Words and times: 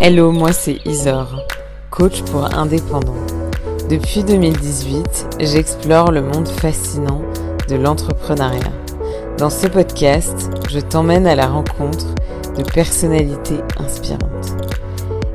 Hello, 0.00 0.30
moi 0.30 0.52
c'est 0.52 0.78
Isor, 0.84 1.26
coach 1.90 2.22
pour 2.22 2.54
indépendants. 2.54 3.26
Depuis 3.90 4.22
2018, 4.22 5.38
j'explore 5.40 6.12
le 6.12 6.22
monde 6.22 6.46
fascinant 6.46 7.22
de 7.68 7.74
l'entrepreneuriat. 7.74 8.72
Dans 9.36 9.50
ce 9.50 9.66
podcast, 9.66 10.50
je 10.68 10.78
t'emmène 10.78 11.26
à 11.26 11.34
la 11.34 11.48
rencontre 11.48 12.06
de 12.56 12.62
personnalités 12.62 13.58
inspirantes. 13.78 14.56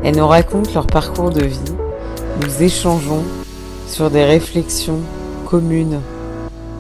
Elles 0.03 0.15
nous 0.15 0.27
racontent 0.27 0.71
leur 0.73 0.87
parcours 0.87 1.31
de 1.31 1.43
vie, 1.43 1.75
nous 2.41 2.63
échangeons 2.63 3.23
sur 3.87 4.09
des 4.09 4.23
réflexions 4.23 5.01
communes 5.49 5.99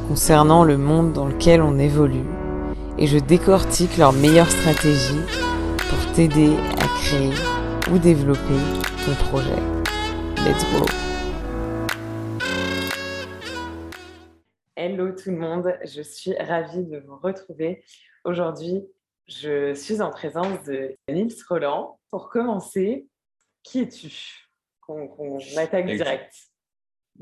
concernant 0.07 0.63
le 0.63 0.77
monde 0.77 1.11
dans 1.11 1.25
lequel 1.25 1.61
on 1.61 1.77
évolue 1.77 2.25
et 2.97 3.07
je 3.07 3.17
décortique 3.17 3.97
leurs 3.97 4.13
meilleures 4.13 4.49
stratégies 4.49 5.21
t'aider 6.13 6.55
à 6.79 6.87
créer 7.01 7.33
ou 7.91 7.97
développer 7.97 8.59
ton 9.05 9.15
projet. 9.27 9.55
Let's 10.45 10.63
go 10.71 10.85
Hello 14.75 15.11
tout 15.11 15.31
le 15.31 15.37
monde, 15.37 15.77
je 15.85 16.01
suis 16.01 16.33
ravie 16.37 16.85
de 16.85 16.99
vous 16.99 17.17
retrouver. 17.17 17.83
Aujourd'hui, 18.23 18.81
je 19.27 19.73
suis 19.73 20.01
en 20.01 20.09
présence 20.09 20.63
de 20.63 20.95
Nils 21.09 21.35
Roland. 21.47 21.99
Pour 22.09 22.29
commencer, 22.29 23.07
qui 23.63 23.81
es-tu? 23.81 24.47
Qu'on 24.81 25.37
attaque 25.57 25.85
direct. 25.85 26.33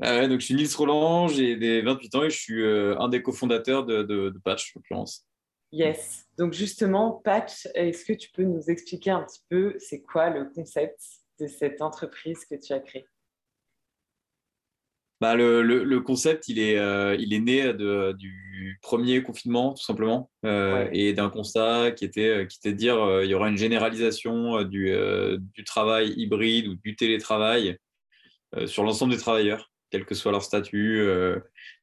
Ah 0.00 0.28
donc 0.28 0.40
je 0.40 0.44
suis 0.46 0.54
Nils 0.54 0.74
Roland, 0.76 1.26
j'ai 1.28 1.56
des 1.56 1.82
28 1.82 2.14
ans 2.14 2.22
et 2.22 2.30
je 2.30 2.38
suis 2.38 2.62
euh, 2.62 2.96
un 3.00 3.08
des 3.08 3.20
cofondateurs 3.20 3.84
de, 3.84 4.02
de, 4.04 4.30
de 4.30 4.38
Patch, 4.38 4.74
en 4.74 4.78
l'occurrence. 4.78 5.26
Yes. 5.72 6.27
Donc 6.38 6.52
justement, 6.52 7.20
Patch, 7.24 7.66
est-ce 7.74 8.04
que 8.04 8.12
tu 8.12 8.30
peux 8.30 8.44
nous 8.44 8.70
expliquer 8.70 9.10
un 9.10 9.24
petit 9.24 9.42
peu 9.50 9.74
c'est 9.78 10.02
quoi 10.02 10.30
le 10.30 10.44
concept 10.44 11.00
de 11.40 11.48
cette 11.48 11.82
entreprise 11.82 12.44
que 12.44 12.54
tu 12.54 12.72
as 12.72 12.78
créée? 12.78 13.06
Bah, 15.20 15.34
le, 15.34 15.98
concept, 15.98 16.46
il 16.46 16.60
est, 16.60 16.78
euh, 16.78 17.16
il 17.18 17.34
est 17.34 17.40
né 17.40 17.72
de, 17.74 18.12
du 18.12 18.78
premier 18.82 19.20
confinement, 19.24 19.74
tout 19.74 19.82
simplement, 19.82 20.30
euh, 20.46 20.88
et 20.92 21.12
d'un 21.12 21.28
constat 21.28 21.90
qui 21.90 22.04
était, 22.04 22.28
euh, 22.28 22.44
qui 22.44 22.58
était 22.58 22.72
de 22.72 22.78
dire 22.78 23.22
il 23.24 23.28
y 23.28 23.34
aura 23.34 23.48
une 23.48 23.56
généralisation 23.56 24.62
du, 24.62 24.94
du 25.54 25.64
travail 25.64 26.12
hybride 26.16 26.68
ou 26.68 26.76
du 26.76 26.94
télétravail 26.94 27.78
sur 28.66 28.84
l'ensemble 28.84 29.12
des 29.12 29.18
travailleurs, 29.18 29.72
quel 29.90 30.04
que 30.04 30.14
soit 30.14 30.32
leur 30.32 30.42
statut, 30.42 31.06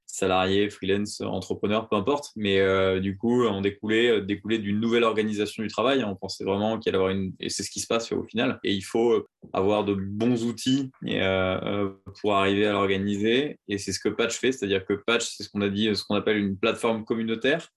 salariés, 0.05 0.69
freelance, 0.69 1.21
entrepreneurs, 1.21 1.89
peu 1.89 1.95
importe. 1.95 2.31
Mais 2.35 2.59
euh, 2.59 2.99
du 2.99 3.17
coup, 3.17 3.45
on 3.45 3.61
découlait, 3.61 4.09
euh, 4.09 4.21
découlait 4.21 4.59
d'une 4.59 4.79
nouvelle 4.79 5.03
organisation 5.03 5.63
du 5.63 5.69
travail. 5.69 6.03
On 6.03 6.15
pensait 6.15 6.43
vraiment 6.43 6.79
qu'il 6.79 6.89
allait 6.89 6.97
avoir 6.97 7.11
une... 7.11 7.33
Et 7.39 7.49
c'est 7.49 7.63
ce 7.63 7.71
qui 7.71 7.79
se 7.79 7.87
passe 7.87 8.11
au 8.11 8.23
final. 8.23 8.59
Et 8.63 8.73
il 8.73 8.83
faut 8.83 9.25
avoir 9.53 9.83
de 9.83 9.93
bons 9.93 10.45
outils 10.45 10.91
euh, 11.05 11.89
pour 12.21 12.35
arriver 12.35 12.65
à 12.65 12.71
l'organiser. 12.71 13.59
Et 13.67 13.77
c'est 13.77 13.91
ce 13.91 13.99
que 13.99 14.09
Patch 14.09 14.37
fait. 14.37 14.51
C'est-à-dire 14.51 14.85
que 14.85 14.93
Patch, 14.93 15.25
c'est 15.25 15.43
ce 15.43 15.49
qu'on 15.49 15.61
a 15.61 15.69
dit, 15.69 15.93
ce 15.95 16.03
qu'on 16.03 16.15
appelle 16.15 16.37
une 16.37 16.57
plateforme 16.57 17.03
communautaire. 17.03 17.69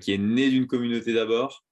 qui 0.00 0.12
est 0.12 0.18
née 0.18 0.50
d'une 0.50 0.66
communauté 0.66 1.12
d'abord 1.14 1.64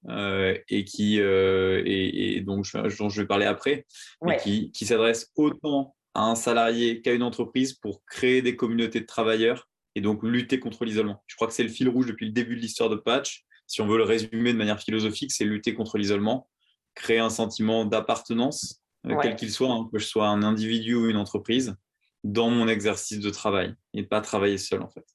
et 0.69 0.83
qui 0.85 1.19
et, 1.19 2.41
donc 2.41 2.65
dont 2.73 3.09
je 3.09 3.21
vais 3.21 3.27
parler 3.27 3.45
après, 3.45 3.85
mais 4.21 4.37
qui, 4.37 4.71
qui 4.71 4.85
s'adresse 4.85 5.31
autant 5.35 5.95
à 6.17 6.23
un 6.23 6.35
salarié 6.35 7.03
qu'à 7.03 7.13
une 7.13 7.21
entreprise 7.21 7.73
pour 7.73 8.03
créer 8.05 8.41
des 8.41 8.55
communautés 8.55 9.01
de 9.01 9.05
travailleurs 9.05 9.69
et 9.93 10.01
donc 10.01 10.23
lutter 10.23 10.59
contre 10.59 10.83
l'isolement. 10.83 11.23
Je 11.27 11.35
crois 11.35 11.47
que 11.47 11.53
c'est 11.53 11.61
le 11.61 11.69
fil 11.69 11.87
rouge 11.87 12.07
depuis 12.07 12.25
le 12.25 12.31
début 12.31 12.55
de 12.55 12.61
l'histoire 12.61 12.89
de 12.89 12.95
Patch. 12.95 13.45
Si 13.67 13.81
on 13.81 13.87
veut 13.87 13.99
le 13.99 14.03
résumer 14.03 14.51
de 14.51 14.57
manière 14.57 14.79
philosophique, 14.79 15.31
c'est 15.31 15.45
lutter 15.45 15.75
contre 15.75 15.99
l'isolement, 15.99 16.49
créer 16.95 17.19
un 17.19 17.29
sentiment 17.29 17.85
d'appartenance, 17.85 18.81
euh, 19.05 19.15
quel 19.21 19.35
qu'il 19.35 19.51
soit, 19.51 19.69
hein, 19.69 19.87
que 19.93 19.99
je 19.99 20.07
sois 20.07 20.27
un 20.27 20.41
individu 20.41 20.95
ou 20.95 21.07
une 21.07 21.17
entreprise, 21.17 21.75
dans 22.23 22.49
mon 22.49 22.67
exercice 22.67 23.19
de 23.19 23.29
travail 23.29 23.75
et 23.93 24.01
pas 24.01 24.19
travailler 24.19 24.57
seul 24.57 24.81
en 24.81 24.89
fait. 24.89 25.05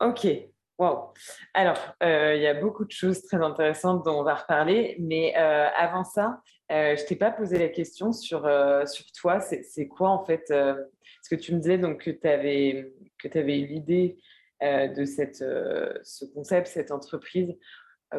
Ok, 0.00 0.26
Wow. 0.78 1.12
Alors, 1.54 1.78
euh, 2.02 2.34
il 2.34 2.42
y 2.42 2.46
a 2.48 2.54
beaucoup 2.54 2.84
de 2.84 2.90
choses 2.90 3.22
très 3.22 3.36
intéressantes 3.36 4.04
dont 4.04 4.18
on 4.18 4.24
va 4.24 4.34
reparler, 4.34 4.96
mais 4.98 5.32
euh, 5.36 5.68
avant 5.76 6.02
ça, 6.02 6.40
euh, 6.72 6.96
je 6.96 7.04
t'ai 7.04 7.16
pas 7.16 7.30
posé 7.30 7.58
la 7.58 7.68
question 7.68 8.12
sur, 8.12 8.40
sur 8.86 9.12
toi. 9.12 9.40
C'est 9.40 9.88
quoi 9.88 10.10
en 10.10 10.24
fait 10.24 10.44
Ce 10.48 11.28
que 11.30 11.34
tu 11.34 11.54
me 11.54 11.60
disais 11.60 11.78
donc 11.78 12.04
que 12.04 12.10
tu 12.10 12.28
avais, 12.28 12.92
que 13.18 13.28
eu 13.38 13.66
l'idée 13.66 14.18
de 14.60 15.04
cette, 15.04 15.38
ce 15.38 16.24
concept, 16.34 16.68
cette 16.68 16.90
entreprise 16.90 17.54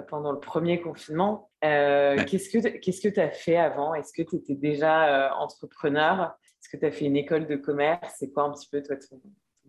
pendant 0.08 0.32
le 0.32 0.40
premier 0.40 0.82
confinement. 0.82 1.50
Qu'est-ce 1.62 2.50
que 2.50 3.10
tu 3.10 3.20
as 3.20 3.32
fait 3.32 3.58
avant? 3.58 3.94
Est-ce 3.94 4.14
que 4.14 4.28
tu 4.28 4.36
étais 4.38 4.56
déjà 4.56 5.36
entrepreneur? 5.38 6.36
Est-ce 6.64 6.70
que 6.70 6.78
tu 6.78 6.86
as 6.86 6.92
fait 6.92 7.06
une 7.06 7.18
école 7.18 7.48
de 7.48 7.56
commerce? 7.56 8.16
C'est 8.18 8.32
quoi 8.32 8.44
un 8.44 8.52
petit 8.52 8.70
peu 8.70 8.82
toi 8.82 8.96
ton, 8.96 9.22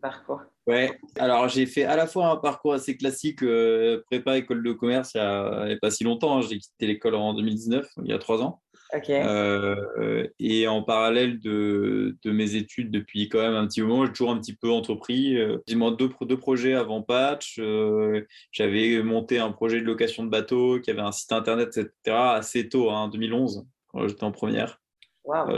parcours? 0.05 0.43
Ouais, 0.67 0.99
alors 1.19 1.49
j'ai 1.49 1.67
fait 1.67 1.84
à 1.84 1.97
la 1.97 2.06
fois 2.06 2.28
un 2.28 2.37
parcours 2.37 2.75
assez 2.75 2.97
classique, 2.97 3.43
euh, 3.43 4.03
prépa 4.06 4.37
école 4.37 4.62
de 4.62 4.73
commerce, 4.73 5.12
il 5.15 5.21
n'y 5.21 5.73
a, 5.73 5.78
pas 5.81 5.91
si 5.91 6.05
longtemps. 6.05 6.39
Hein. 6.39 6.43
j'ai 6.43 6.59
quitté 6.59 6.87
l'école 6.87 7.15
en 7.15 7.34
2019, 7.34 7.87
il 8.05 8.11
y 8.11 8.12
a 8.12 8.19
trois 8.19 8.43
ans. 8.43 8.62
Euh, 9.10 10.28
et 10.38 10.69
en 10.69 10.82
parallèle 10.82 11.41
de, 11.41 12.16
de, 12.22 12.31
mes 12.31 12.55
études 12.55 12.91
depuis 12.91 13.28
quand 13.28 13.41
même 13.41 13.55
un 13.55 13.66
petit 13.66 13.82
moment, 13.82 14.05
j'ai 14.05 14.12
toujours 14.12 14.31
un 14.31 14.38
petit 14.38 14.55
peu 14.55 14.71
entrepris. 14.71 15.37
Euh, 15.37 15.59
deux, 15.66 16.10
deux 16.22 16.38
projets 16.38 16.75
avant 16.75 17.03
Patch. 17.03 17.59
Euh, 17.59 18.25
j'avais 18.53 19.03
monté 19.03 19.38
un 19.38 19.50
projet 19.50 19.81
de 19.81 19.87
location 19.87 20.25
de 20.25 20.31
bateau 20.31 20.81
qui 20.81 20.91
avait 20.91 21.00
un 21.00 21.12
site 21.12 21.32
internet, 21.32 21.77
etc. 21.77 22.16
assez 22.16 22.69
tôt, 22.69 22.91
en 22.91 23.05
hein, 23.05 23.09
2011, 23.09 23.66
quand 23.88 24.06
j'étais 24.06 24.25
en 24.25 24.32
première, 24.32 24.81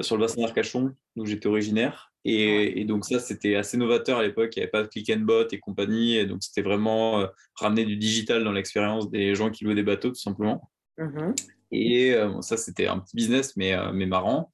sur 0.01 0.17
le 0.17 0.21
bassin 0.21 0.41
d'Arcachon, 0.41 0.95
où 1.17 1.27
j'étais 1.27 1.49
originaire. 1.49 2.13
Et, 2.29 2.85
donc 2.85 3.05
ça, 3.05 3.21
c'était 3.21 3.55
assez 3.55 3.77
novateur 3.77 4.19
à 4.19 4.23
l'époque. 4.23 4.57
Il 4.57 4.59
n'y 4.59 4.65
avait 4.65 4.71
pas 4.71 4.83
de 4.83 4.89
click 4.89 5.11
and 5.11 5.21
bot 5.21 5.47
et 5.53 5.61
compagnie. 5.61 6.17
Et 6.17 6.27
donc 6.27 6.43
c'était 6.43 6.63
vraiment 6.63 7.25
ramener 7.55 7.85
du 7.85 7.97
digital 7.97 8.43
dans 8.43 8.51
l'expérience 8.51 9.11
des 9.11 9.37
gens 9.37 9.51
qui 9.51 9.65
louaient 9.65 9.77
des 9.77 9.85
bateaux, 9.85 10.09
tout 10.09 10.17
simplement. 10.17 10.71
Mmh 10.99 11.35
et 11.77 12.15
euh, 12.15 12.41
ça, 12.43 12.57
c'était 12.57 12.87
un 12.87 12.99
petit 12.99 13.17
business, 13.17 13.57
mais, 13.57 13.75
euh, 13.75 13.93
mais 13.93 14.07
marrant. 14.07 14.51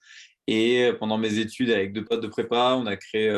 Et 0.46 0.90
pendant 0.98 1.18
mes 1.18 1.38
études, 1.38 1.70
avec 1.70 1.92
deux 1.92 2.04
potes 2.04 2.22
de 2.22 2.28
prépa, 2.28 2.74
on 2.76 2.86
a 2.86 2.96
créé 2.96 3.30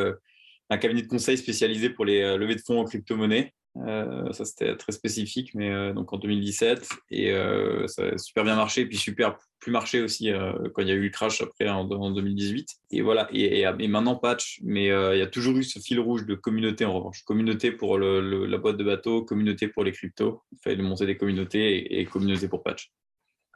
un 0.70 0.78
cabinet 0.78 1.02
de 1.02 1.06
conseil 1.06 1.36
spécialisé 1.36 1.90
pour 1.90 2.06
les 2.06 2.36
levées 2.38 2.54
de 2.54 2.62
fonds 2.62 2.80
en 2.80 2.84
crypto-monnaie. 2.84 3.52
Euh, 3.76 4.32
ça, 4.32 4.44
c'était 4.44 4.76
très 4.76 4.92
spécifique, 4.92 5.52
mais 5.54 5.70
euh, 5.70 5.92
donc 5.92 6.12
en 6.12 6.18
2017. 6.18 6.88
Et 7.10 7.32
euh, 7.32 7.86
ça 7.88 8.04
a 8.04 8.18
super 8.18 8.44
bien 8.44 8.56
marché, 8.56 8.86
puis 8.86 8.96
super 8.96 9.38
plus 9.58 9.72
marché 9.72 10.02
aussi 10.02 10.30
quand 10.74 10.82
il 10.82 10.88
y 10.88 10.90
a 10.90 10.94
eu 10.94 11.04
le 11.04 11.08
crash 11.08 11.40
après 11.40 11.70
en, 11.70 11.84
2018. 11.86 12.68
Et 12.90 13.00
voilà, 13.00 13.28
et, 13.32 13.64
maintenant 13.88 14.14
patch, 14.14 14.60
mais 14.62 14.84
il 14.84 15.18
y 15.18 15.22
a 15.22 15.26
toujours 15.26 15.56
eu 15.56 15.64
ce 15.64 15.78
fil 15.78 15.98
rouge 16.00 16.26
de 16.26 16.34
communauté 16.34 16.84
en 16.84 16.92
revanche. 16.92 17.22
Communauté 17.24 17.72
pour 17.72 17.98
la 17.98 18.58
boîte 18.58 18.76
de 18.76 18.84
bateau, 18.84 19.24
communauté 19.24 19.68
pour 19.68 19.82
les 19.82 19.92
cryptos. 19.92 20.42
Il 20.52 20.58
fallait 20.62 20.82
monter 20.82 21.06
des 21.06 21.16
communautés 21.16 21.98
et, 21.98 22.04
communauté 22.04 22.46
pour 22.46 22.62
patch. 22.62 22.92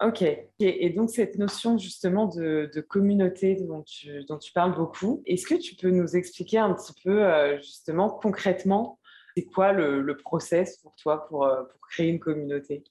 Ok, 0.01 0.23
et 0.61 0.91
donc 0.91 1.11
cette 1.11 1.39
notion 1.39 1.77
justement 1.77 2.27
de, 2.27 2.71
communauté 2.89 3.57
dont 3.57 3.83
tu, 3.83 4.25
dont 4.25 4.39
tu, 4.39 4.53
parles 4.53 4.77
beaucoup, 4.77 5.23
est-ce 5.27 5.47
que 5.47 5.57
tu 5.57 5.75
peux 5.75 5.91
nous 5.91 6.17
expliquer 6.17 6.59
un 6.59 6.73
petit 6.73 6.93
peu 7.03 7.57
justement 7.59 8.09
concrètement 8.09 8.99
c'est 9.39 9.45
quoi 9.45 9.73
le, 9.73 10.17
process 10.17 10.79
pour 10.79 10.95
toi 10.97 11.27
pour, 11.29 11.45
euh, 11.45 11.63
pour, 11.63 11.81
créer 11.89 12.09
une 12.09 12.19
communauté? 12.19 12.83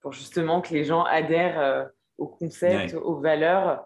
Pour 0.00 0.12
justement 0.12 0.60
que 0.60 0.72
les 0.72 0.84
gens 0.84 1.02
adhèrent 1.02 1.58
euh, 1.58 1.84
au 2.16 2.28
concept, 2.28 2.94
aux 2.94 3.18
valeurs, 3.18 3.84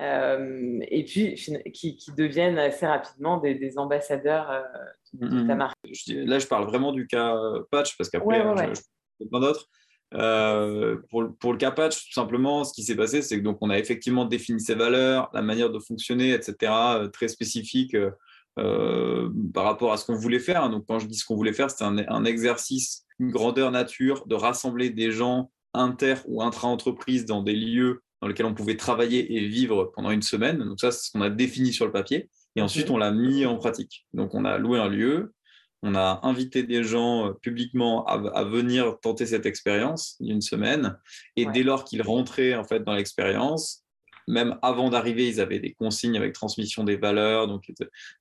euh, 0.00 0.80
et 0.88 1.04
puis 1.04 1.34
qui, 1.72 1.96
deviennent 2.16 2.58
assez 2.58 2.86
rapidement 2.86 3.38
des, 3.38 3.78
ambassadeurs 3.78 4.64
de, 5.12 5.28
ta 5.28 5.34
mm-hmm. 5.36 5.54
marque. 5.54 5.76
là, 6.08 6.38
je 6.40 6.46
parle 6.48 6.66
vraiment 6.66 6.92
du 6.92 7.06
cas 7.06 7.36
Patch, 7.70 7.96
parce 7.96 8.10
qu'après, 8.10 8.44
ouais, 8.44 8.72
je, 8.74 9.26
plein 9.28 9.40
d'autres. 9.40 9.68
Pour, 10.10 11.36
pour, 11.38 11.52
le 11.52 11.58
cas 11.58 11.70
patch, 11.70 12.06
tout 12.06 12.12
simplement, 12.12 12.64
ce 12.64 12.72
qui 12.72 12.82
s'est 12.82 12.94
passé, 12.94 13.20
c'est 13.22 13.38
que 13.38 13.44
donc 13.44 13.58
on 13.60 13.70
a 13.70 13.78
effectivement 13.78 14.24
défini 14.24 14.60
ses 14.60 14.74
valeurs, 14.74 15.30
la 15.34 15.42
manière 15.42 15.70
de 15.70 15.78
fonctionner, 15.78 16.32
etc., 16.32 16.72
très 17.12 17.28
spécifique 17.28 17.96
euh, 18.56 19.30
par 19.52 19.64
rapport 19.64 19.92
à 19.92 19.96
ce 19.96 20.06
qu'on 20.06 20.14
voulait 20.14 20.38
faire. 20.38 20.70
Donc, 20.70 20.84
quand 20.86 21.00
je 21.00 21.06
dis 21.06 21.16
ce 21.16 21.24
qu'on 21.24 21.34
voulait 21.34 21.52
faire, 21.52 21.70
c'était 21.70 21.84
un, 21.84 22.24
exercice, 22.24 23.04
une 23.18 23.30
grandeur 23.30 23.72
nature, 23.72 24.26
de 24.26 24.36
rassembler 24.36 24.90
des 24.90 25.10
gens 25.10 25.50
inter 25.72 26.14
ou 26.26 26.40
intra-entreprises 26.40 27.26
dans 27.26 27.42
des 27.42 27.56
lieux 27.56 28.02
dans 28.22 28.28
lesquels 28.28 28.46
on 28.46 28.54
pouvait 28.54 28.76
travailler 28.76 29.36
et 29.36 29.48
vivre 29.48 29.90
pendant 29.96 30.12
une 30.12 30.22
semaine. 30.22 30.58
Donc, 30.58 30.78
ça, 30.78 30.92
c'est 30.92 31.06
ce 31.06 31.10
qu'on 31.10 31.20
a 31.20 31.30
défini 31.30 31.72
sur 31.72 31.84
le 31.84 31.90
papier. 31.90 32.30
Et 32.54 32.62
ensuite, 32.62 32.90
on 32.90 32.96
l'a 32.96 33.10
mis 33.10 33.44
en 33.44 33.56
pratique. 33.56 34.06
Donc, 34.14 34.34
on 34.34 34.44
a 34.44 34.56
loué 34.56 34.78
un 34.78 34.88
lieu, 34.88 35.34
on 35.84 35.94
a 35.94 36.20
invité 36.22 36.62
des 36.62 36.82
gens 36.82 37.28
euh, 37.28 37.32
publiquement 37.34 38.06
à, 38.06 38.44
venir 38.44 38.98
tenter 39.00 39.26
cette 39.26 39.44
expérience 39.44 40.16
d'une 40.18 40.40
semaine. 40.40 40.98
Et 41.36 41.44
dès 41.44 41.62
lors 41.62 41.84
qu'ils 41.84 42.02
rentraient 42.02 42.54
en 42.56 42.64
fait 42.64 42.82
dans 42.84 42.94
l'expérience, 42.94 43.84
même 44.26 44.58
avant 44.62 44.88
d'arriver, 44.88 45.28
ils 45.28 45.42
avaient 45.42 45.58
des 45.58 45.74
consignes 45.74 46.16
avec 46.16 46.32
transmission 46.32 46.84
des 46.84 46.96
valeurs, 46.96 47.46
donc 47.46 47.70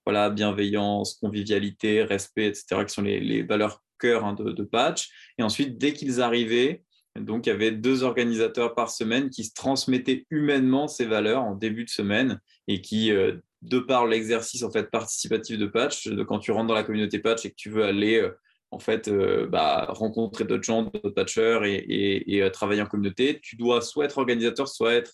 voilà, 0.06 0.30
bienveillance, 0.30 1.13
convivialité, 1.13 2.04
respect, 2.04 2.48
etc., 2.48 2.83
qui 2.86 2.94
sont 2.94 3.01
les, 3.01 3.44
valeurs 3.44 3.81
cœur 3.98 4.25
hein, 4.25 4.33
de, 4.33 4.63
Patch. 4.63 5.10
Et 5.38 5.44
ensuite, 5.44 5.77
dès 5.77 5.94
qu'ils 5.94 6.21
arrivaient, 6.21 6.83
Donc, 7.15 7.45
il 7.45 7.50
y 7.50 7.54
avait 7.54 7.71
deux 7.71 8.04
organisateurs 8.04 8.75
par 8.75 8.89
semaine 8.89 9.30
qui 9.30 9.45
se 9.45 9.54
transmettaient 9.54 10.25
humainement 10.30 10.89
ces 10.89 11.06
valeurs 11.06 11.44
en 11.44 11.56
début 11.56 11.86
de 11.86 11.89
semaine 11.89 12.42
et 12.68 12.81
qui, 12.81 13.12
euh, 13.12 13.38
de 13.63 13.80
par 13.80 14.06
l'exercice 14.06 14.63
en 14.63 14.71
fait 14.71 14.92
participatif 14.92 15.57
de 15.57 15.68
patch, 15.68 16.07
de 16.07 16.24
quand 16.24 16.39
tu 16.39 16.51
rentres 16.51 16.68
dans 16.68 16.74
la 16.74 16.83
communauté 16.83 17.19
patch 17.19 17.45
et 17.45 17.50
que 17.50 17.56
tu 17.56 17.69
veux 17.69 17.83
aller 17.83 18.19
euh, 18.19 18.38
en 18.71 18.80
fait 18.80 19.07
euh, 19.07 19.48
bah, 19.48 19.88
rencontrer 19.89 20.44
d'autres 20.44 20.63
gens, 20.63 20.83
d'autres 20.83 21.12
patchers 21.12 21.60
et, 21.63 22.50
travailler 22.51 22.81
en 22.81 22.86
communauté, 22.86 23.39
tu 23.42 23.56
dois 23.56 23.81
soit 23.81 24.06
être 24.06 24.18
organisateur, 24.18 24.68
soit 24.68 24.94
être 24.94 25.13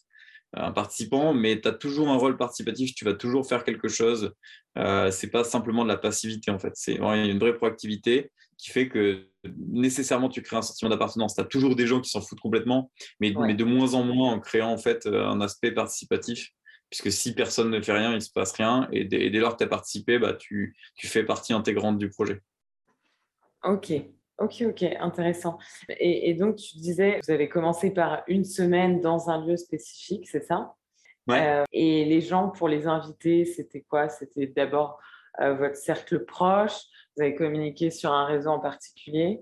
un 0.54 0.72
participant, 0.72 1.32
mais 1.32 1.62
tu 1.62 1.68
as 1.68 1.74
toujours 1.74 2.10
un 2.10 2.18
rôle 2.18 2.36
participatif, 2.36 2.96
tu 2.96 3.06
vas 3.06 3.14
toujours 3.14 3.48
faire 3.48 3.64
quelque 3.64 3.88
chose. 3.88 4.34
Euh, 4.80 5.12
c'est 5.12 5.30
pas 5.30 5.44
simplement 5.44 5.84
de 5.84 5.90
la 5.90 5.98
passivité 5.98 6.50
en 6.50 6.58
fait, 6.58 6.72
c'est 6.74 6.96
une 6.96 7.38
vraie 7.38 7.56
proactivité 7.56 8.32
qui 8.58 8.72
fait 8.72 8.90
que 8.90 9.28
nécessairement 9.70 10.28
tu 10.28 10.42
crées 10.42 10.58
un 10.58 10.62
sentiment 10.64 10.90
d'appartenance. 10.90 11.36
Tu 11.36 11.42
as 11.42 11.46
toujours 11.46 11.76
des 11.76 11.86
gens 11.86 12.02
qui 12.02 12.10
s'en 12.10 12.20
foutent 12.20 12.42
complètement, 12.42 12.92
mais, 13.20 13.32
mais, 13.38 13.54
de 13.54 13.64
moins 13.64 13.94
en 13.94 14.04
moins 14.04 14.34
en 14.34 14.40
créant 14.40 14.72
en 14.72 14.78
fait 14.78 15.06
un 15.06 15.40
aspect 15.40 15.72
participatif. 15.72 16.50
Puisque 16.90 17.12
si 17.12 17.36
personne 17.36 17.70
ne 17.70 17.82
fait 17.82 17.94
rien, 17.94 18.12
il 18.12 18.16
ne 18.16 18.20
se 18.20 18.32
passe 18.32 18.54
rien. 18.54 18.88
Et 18.92 19.06
dès, 19.06 19.30
lors 19.30 19.54
que 19.54 19.60
tu 19.60 19.64
as 19.64 19.68
participé, 19.68 20.18
bah, 20.18 20.34
tu, 20.34 20.76
tu 20.96 21.08
fais 21.08 21.24
partie 21.24 21.54
intégrante 21.54 21.98
du 21.98 22.10
projet. 22.10 22.42
Ok, 23.64 23.92
Ok, 24.40 24.64
ok, 24.66 24.84
intéressant. 25.02 25.58
Et, 26.00 26.34
donc, 26.34 26.56
tu 26.56 26.78
disais, 26.78 27.20
vous 27.26 27.32
avez 27.32 27.50
commencé 27.50 27.92
par 27.92 28.24
une 28.28 28.46
semaine 28.46 29.02
dans 29.02 29.30
un 29.30 29.46
lieu 29.46 29.58
spécifique, 29.58 30.30
c'est 30.30 30.46
ça? 30.46 30.76
Ouais. 31.28 31.46
Euh, 31.46 31.64
et 31.74 32.06
les 32.06 32.22
gens, 32.22 32.50
pour 32.50 32.70
les 32.70 32.88
inviter, 32.88 33.44
c'était 33.44 33.82
quoi? 33.82 34.08
C'était 34.08 34.48
d'abord 34.48 34.98
euh, 35.42 35.56
votre 35.56 35.76
cercle 35.76 36.24
proche? 36.24 36.84
Vous 37.16 37.24
avez 37.24 37.36
communiqué 37.36 37.92
sur 37.92 38.14
un 38.14 38.26
réseau 38.26 38.52
en 38.52 38.60
particulier? 38.60 39.42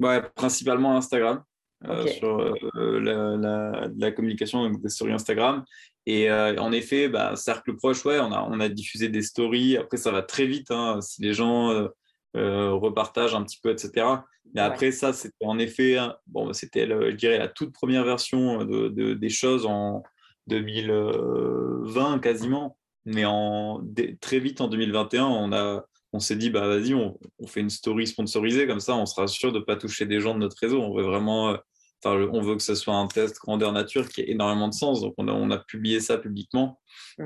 Ouais, 0.00 0.22
principalement 0.34 0.96
Instagram. 0.96 1.44
Euh, 1.86 2.06
sur 2.08 2.38
la, 2.74 3.88
la, 3.96 4.10
communication 4.10 4.68
des 4.68 4.88
stories 4.88 5.12
Instagram. 5.12 5.64
Et 6.06 6.30
en 6.30 6.72
effet, 6.72 7.08
bah, 7.08 7.36
cercle 7.36 7.76
proche, 7.76 8.04
ouais, 8.04 8.18
on 8.18 8.32
a, 8.32 8.42
on 8.42 8.58
a 8.60 8.68
diffusé 8.68 9.08
des 9.08 9.22
stories. 9.22 9.76
Après, 9.76 9.96
ça 9.96 10.10
va 10.10 10.22
très 10.22 10.46
vite. 10.46 10.70
Hein, 10.70 11.00
si 11.00 11.22
les 11.22 11.34
gens 11.34 11.88
euh, 12.36 12.72
repartage 12.74 13.34
un 13.34 13.42
petit 13.42 13.58
peu, 13.62 13.70
etc. 13.70 14.06
Mais 14.54 14.60
après, 14.60 14.92
ça, 14.92 15.12
c'était 15.12 15.44
en 15.44 15.58
effet, 15.58 15.96
bon, 16.26 16.52
c'était, 16.52 16.86
je 16.86 17.16
dirais, 17.16 17.38
la 17.38 17.48
toute 17.48 17.72
première 17.72 18.04
version 18.04 18.64
de, 18.64 19.14
des 19.14 19.28
choses 19.30 19.66
en 19.66 20.02
2020 20.46 22.18
quasiment. 22.20 22.76
Mais 23.06 23.24
en, 23.24 23.82
très 24.20 24.40
vite 24.40 24.60
en 24.60 24.68
2021, 24.68 25.24
on, 25.24 25.52
a, 25.52 25.84
on 26.12 26.20
s'est 26.20 26.36
dit, 26.36 26.50
bah, 26.50 26.66
vas-y, 26.68 26.92
on, 26.94 27.18
on, 27.38 27.46
fait 27.46 27.60
une 27.60 27.70
story 27.70 28.06
sponsorisée, 28.06 28.66
comme 28.66 28.80
ça, 28.80 28.94
on 28.94 29.06
sera 29.06 29.26
sûr 29.26 29.50
de 29.50 29.58
ne 29.58 29.64
pas 29.64 29.76
toucher 29.76 30.04
des 30.04 30.20
gens 30.20 30.34
de 30.34 30.40
notre 30.40 30.58
réseau. 30.60 30.82
On 30.82 30.94
veut 30.94 31.04
vraiment 31.04 31.56
on 32.04 32.40
veut 32.40 32.56
que 32.56 32.62
ce 32.62 32.74
soit 32.74 32.94
un 32.94 33.06
test 33.06 33.38
grandeur 33.40 33.72
nature 33.72 34.08
qui 34.08 34.20
ait 34.20 34.30
énormément 34.30 34.68
de 34.68 34.74
sens. 34.74 35.00
Donc, 35.00 35.14
on 35.16 35.50
a, 35.50 35.58
publié 35.58 36.00
ça 36.00 36.18
publiquement. 36.18 36.80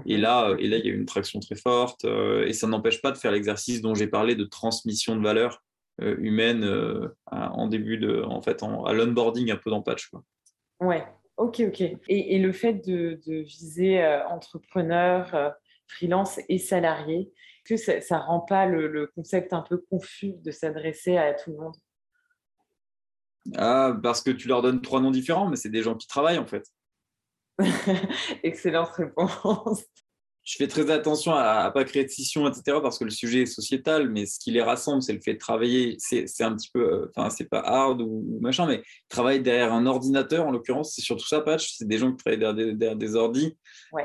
Et, 0.07 0.17
là, 0.17 0.55
et 0.59 0.69
là, 0.69 0.79
il 0.79 0.87
y 0.87 0.89
a 0.89 0.93
eu 0.93 0.97
une 0.97 1.07
traction 1.07 1.41
très 1.41 1.57
forte. 1.57 2.05
Euh, 2.05 2.47
et 2.47 2.53
ça 2.53 2.67
n'empêche 2.67 3.03
pas 3.03 3.13
de 3.13 3.19
faire 3.19 3.33
l'exercice 3.33 3.83
dont 3.83 3.95
j'ai 3.95 4.07
parlé 4.07 4.35
de 4.35 4.45
transmission 4.45 5.17
de 5.17 5.23
valeur 5.23 5.63
euh, 6.01 6.17
humaine 6.19 6.65
euh, 6.65 7.09
en 7.31 7.67
début 7.67 7.99
de, 7.99 8.23
en 8.23 8.41
fait, 8.41 8.63
à 8.63 8.93
l'onboarding 8.93 9.51
un 9.51 9.57
peu 9.57 9.71
dans 9.71 9.83
Patch. 9.83 10.09
Quoi. 10.09 10.23
Ouais, 10.81 11.05
ok, 11.37 11.63
ok. 11.69 11.83
Et, 12.09 12.39
le 12.39 12.53
fait 12.53 12.75
de, 12.87 13.21
viser 13.27 14.05
entrepreneurs, 14.29 15.55
freelance 15.87 16.41
et 16.49 16.59
salariés, 16.59 17.31
que 17.65 17.77
ça 17.77 17.95
ne 17.95 18.23
rend 18.23 18.41
pas 18.41 18.67
le 18.67 19.11
concept 19.15 19.53
un 19.53 19.63
peu 19.63 19.79
confus 19.79 20.35
de 20.43 20.51
s'adresser 20.51 21.17
à 21.17 21.35
tout 21.35 21.51
le 21.51 21.59
monde? 21.59 21.77
Ah, 23.57 23.97
parce 24.03 24.23
que 24.23 24.31
tu 24.31 24.49
leur 24.49 24.63
donnes 24.63 24.81
trois 24.81 25.01
noms 25.01 25.11
différents, 25.11 25.49
mais 25.49 25.57
c'est 25.57 25.71
des 25.71 25.83
gens 25.83 25.97
qui 25.97 26.07
travaillent 26.07 26.39
en 26.39 26.47
fait. 26.47 26.67
Excellente 28.43 28.91
réponse. 28.91 29.85
Je 30.45 30.57
fais 30.57 30.67
très 30.67 30.91
attention 30.91 31.35
à 31.35 31.67
ne 31.67 31.71
pas 31.71 31.85
créer 31.85 32.03
de 32.03 32.09
scission, 32.09 32.49
etc., 32.49 32.79
parce 32.83 32.99
que 32.99 33.05
le 33.05 33.11
sujet 33.11 33.43
est 33.43 33.47
sociétal, 33.47 34.11
mais 34.11 34.27
ce 34.27 34.41
qui 34.41 34.51
les 34.51 34.61
rassemble, 34.61 35.01
c'est 35.01 35.13
le 35.13 35.21
fait 35.21 35.35
de 35.35 35.39
travailler. 35.39 35.97
C'est 36.01 36.43
un 36.43 36.57
petit 36.57 36.69
peu, 36.75 36.81
euh, 36.81 37.13
enfin, 37.15 37.31
c'est 37.31 37.49
pas 37.49 37.61
hard 37.61 38.01
ou, 38.01 38.39
machin, 38.41 38.67
mais 38.67 38.83
travailler 39.09 39.39
derrière 39.39 39.73
un 39.73 39.87
ordinateur, 39.87 40.45
en 40.45 40.51
l'occurrence, 40.51 40.95
c'est 40.97 41.03
surtout 41.03 41.27
ça, 41.27 41.43
Patch. 41.43 41.77
C'est 41.77 41.87
des 41.87 41.97
gens 41.97 42.11
qui 42.11 42.17
travaillent 42.17 42.41
derrière 42.41 42.55
des, 42.57 42.75
derrière 42.75 43.15
ordis, 43.15 43.57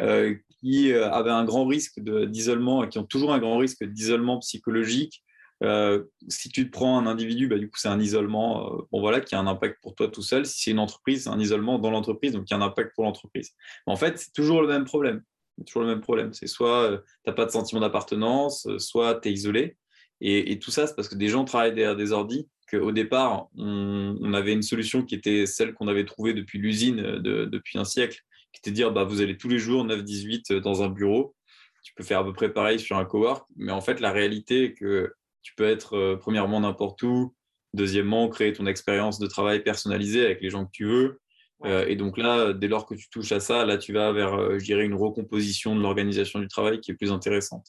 euh, 0.04 0.36
qui 0.62 0.92
euh, 0.92 1.10
avaient 1.10 1.32
un 1.32 1.44
grand 1.44 1.66
risque 1.66 2.00
d'isolement, 2.00 2.88
qui 2.88 3.00
ont 3.00 3.06
toujours 3.06 3.34
un 3.34 3.40
grand 3.40 3.58
risque 3.58 3.84
d'isolement 3.84 4.38
psychologique, 4.38 5.24
euh, 5.64 6.04
si 6.28 6.50
tu 6.50 6.68
te 6.68 6.72
prends 6.72 7.00
un 7.00 7.08
individu, 7.08 7.48
bah, 7.48 7.58
du 7.58 7.70
coup, 7.70 7.78
c'est 7.80 7.88
un 7.88 8.00
isolement 8.00 8.74
euh, 8.74 8.82
bon, 8.92 9.00
voilà, 9.00 9.22
qui 9.22 9.36
a 9.36 9.40
un 9.40 9.48
impact 9.48 9.82
pour 9.82 9.96
toi 9.96 10.08
tout 10.08 10.22
seul. 10.22 10.46
Si 10.46 10.62
c'est 10.62 10.72
une 10.72 10.80
entreprise, 10.80 11.24
c'est 11.24 11.30
un 11.30 11.40
isolement 11.40 11.80
dans 11.80 11.90
l'entreprise, 11.90 12.34
donc 12.34 12.46
qui 12.46 12.54
a 12.54 12.58
un 12.58 12.62
impact 12.62 12.94
pour 12.96 13.04
l'entreprise. 13.06 13.54
En 13.86 13.96
fait, 13.96 14.20
c'est 14.20 14.34
toujours 14.34 14.62
le 14.62 14.68
même 14.68 14.86
problème. 14.86 15.24
Toujours 15.66 15.82
le 15.82 15.88
même 15.88 16.02
problème. 16.02 16.34
C'est 16.34 16.48
soit 16.48 16.84
euh, 16.84 16.98
tu 16.98 17.04
n'as 17.28 17.34
pas 17.34 17.46
de 17.46 17.52
sentiment 17.52 17.82
d'appartenance, 17.82 18.68
soit 18.78 19.20
tu 19.22 19.30
es 19.30 19.34
isolé. 19.34 19.78
Et, 20.20 20.58
tout 20.58 20.72
ça, 20.72 20.88
c'est 20.88 20.96
parce 20.96 21.08
que 21.08 21.16
des 21.16 21.28
gens 21.28 21.46
travaillent 21.46 21.76
derrière 21.76 21.96
des 21.96 22.12
ordis, 22.12 22.50
qu'au 22.72 22.92
départ, 22.92 23.50
on, 23.56 24.34
avait 24.34 24.54
une 24.54 24.64
solution 24.64 25.04
qui 25.04 25.14
était 25.14 25.46
celle 25.46 25.76
qu'on 25.76 25.88
avait 25.88 26.06
trouvée 26.06 26.34
depuis 26.34 26.58
l'usine, 26.58 27.20
depuis 27.20 27.78
un 27.78 27.84
siècle, 27.86 28.22
qui 28.52 28.60
était 28.60 28.72
de 28.72 28.76
dire 28.76 28.92
bah, 28.92 29.04
vous 29.04 29.22
allez 29.22 29.38
tous 29.38 29.48
les 29.48 29.60
jours 29.60 29.86
9-18 29.86 30.56
dans 30.56 30.82
un 30.82 30.90
bureau. 30.90 31.36
Tu 31.84 31.94
peux 31.94 32.04
faire 32.04 32.20
à 32.20 32.24
peu 32.24 32.34
près 32.34 32.52
pareil 32.52 32.80
sur 32.80 32.98
un 32.98 33.06
cowork, 33.06 33.48
mais 33.58 33.72
en 33.72 33.80
fait, 33.80 34.00
la 34.00 34.12
réalité 34.12 34.64
est 34.66 34.74
que 34.74 35.14
tu 35.48 35.56
peux 35.56 35.70
être 35.70 35.96
euh, 35.96 36.18
premièrement 36.18 36.60
n'importe 36.60 37.04
où, 37.04 37.34
deuxièmement 37.74 38.28
créer 38.28 38.52
ton 38.52 38.66
expérience 38.66 39.18
de 39.18 39.28
travail 39.28 39.64
personnalisée 39.64 40.26
avec 40.26 40.42
les 40.42 40.50
gens 40.50 40.66
que 40.66 40.72
tu 40.74 40.86
veux. 40.86 41.22
Euh, 41.64 41.86
et 41.88 41.96
donc 41.96 42.18
là, 42.18 42.52
dès 42.52 42.68
lors 42.68 42.86
que 42.86 42.96
tu 42.96 43.10
touches 43.10 43.32
à 43.32 43.40
ça, 43.40 43.66
là 43.66 43.78
tu 43.78 43.94
vas 43.94 44.12
vers, 44.12 44.34
euh, 44.34 44.60
je 44.60 44.66
dirais, 44.66 44.84
une 44.84 44.94
recomposition 44.94 45.74
de 45.74 45.82
l'organisation 45.82 46.40
du 46.40 46.50
travail 46.50 46.82
qui 46.82 46.92
est 46.92 46.96
plus 46.96 47.14
intéressante. 47.14 47.66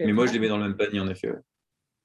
Mais 0.00 0.12
moi, 0.14 0.24
je 0.24 0.32
les 0.32 0.38
mets 0.38 0.48
dans 0.48 0.56
le 0.56 0.62
même 0.62 0.76
panier, 0.76 1.00
en 1.00 1.08
effet. 1.08 1.32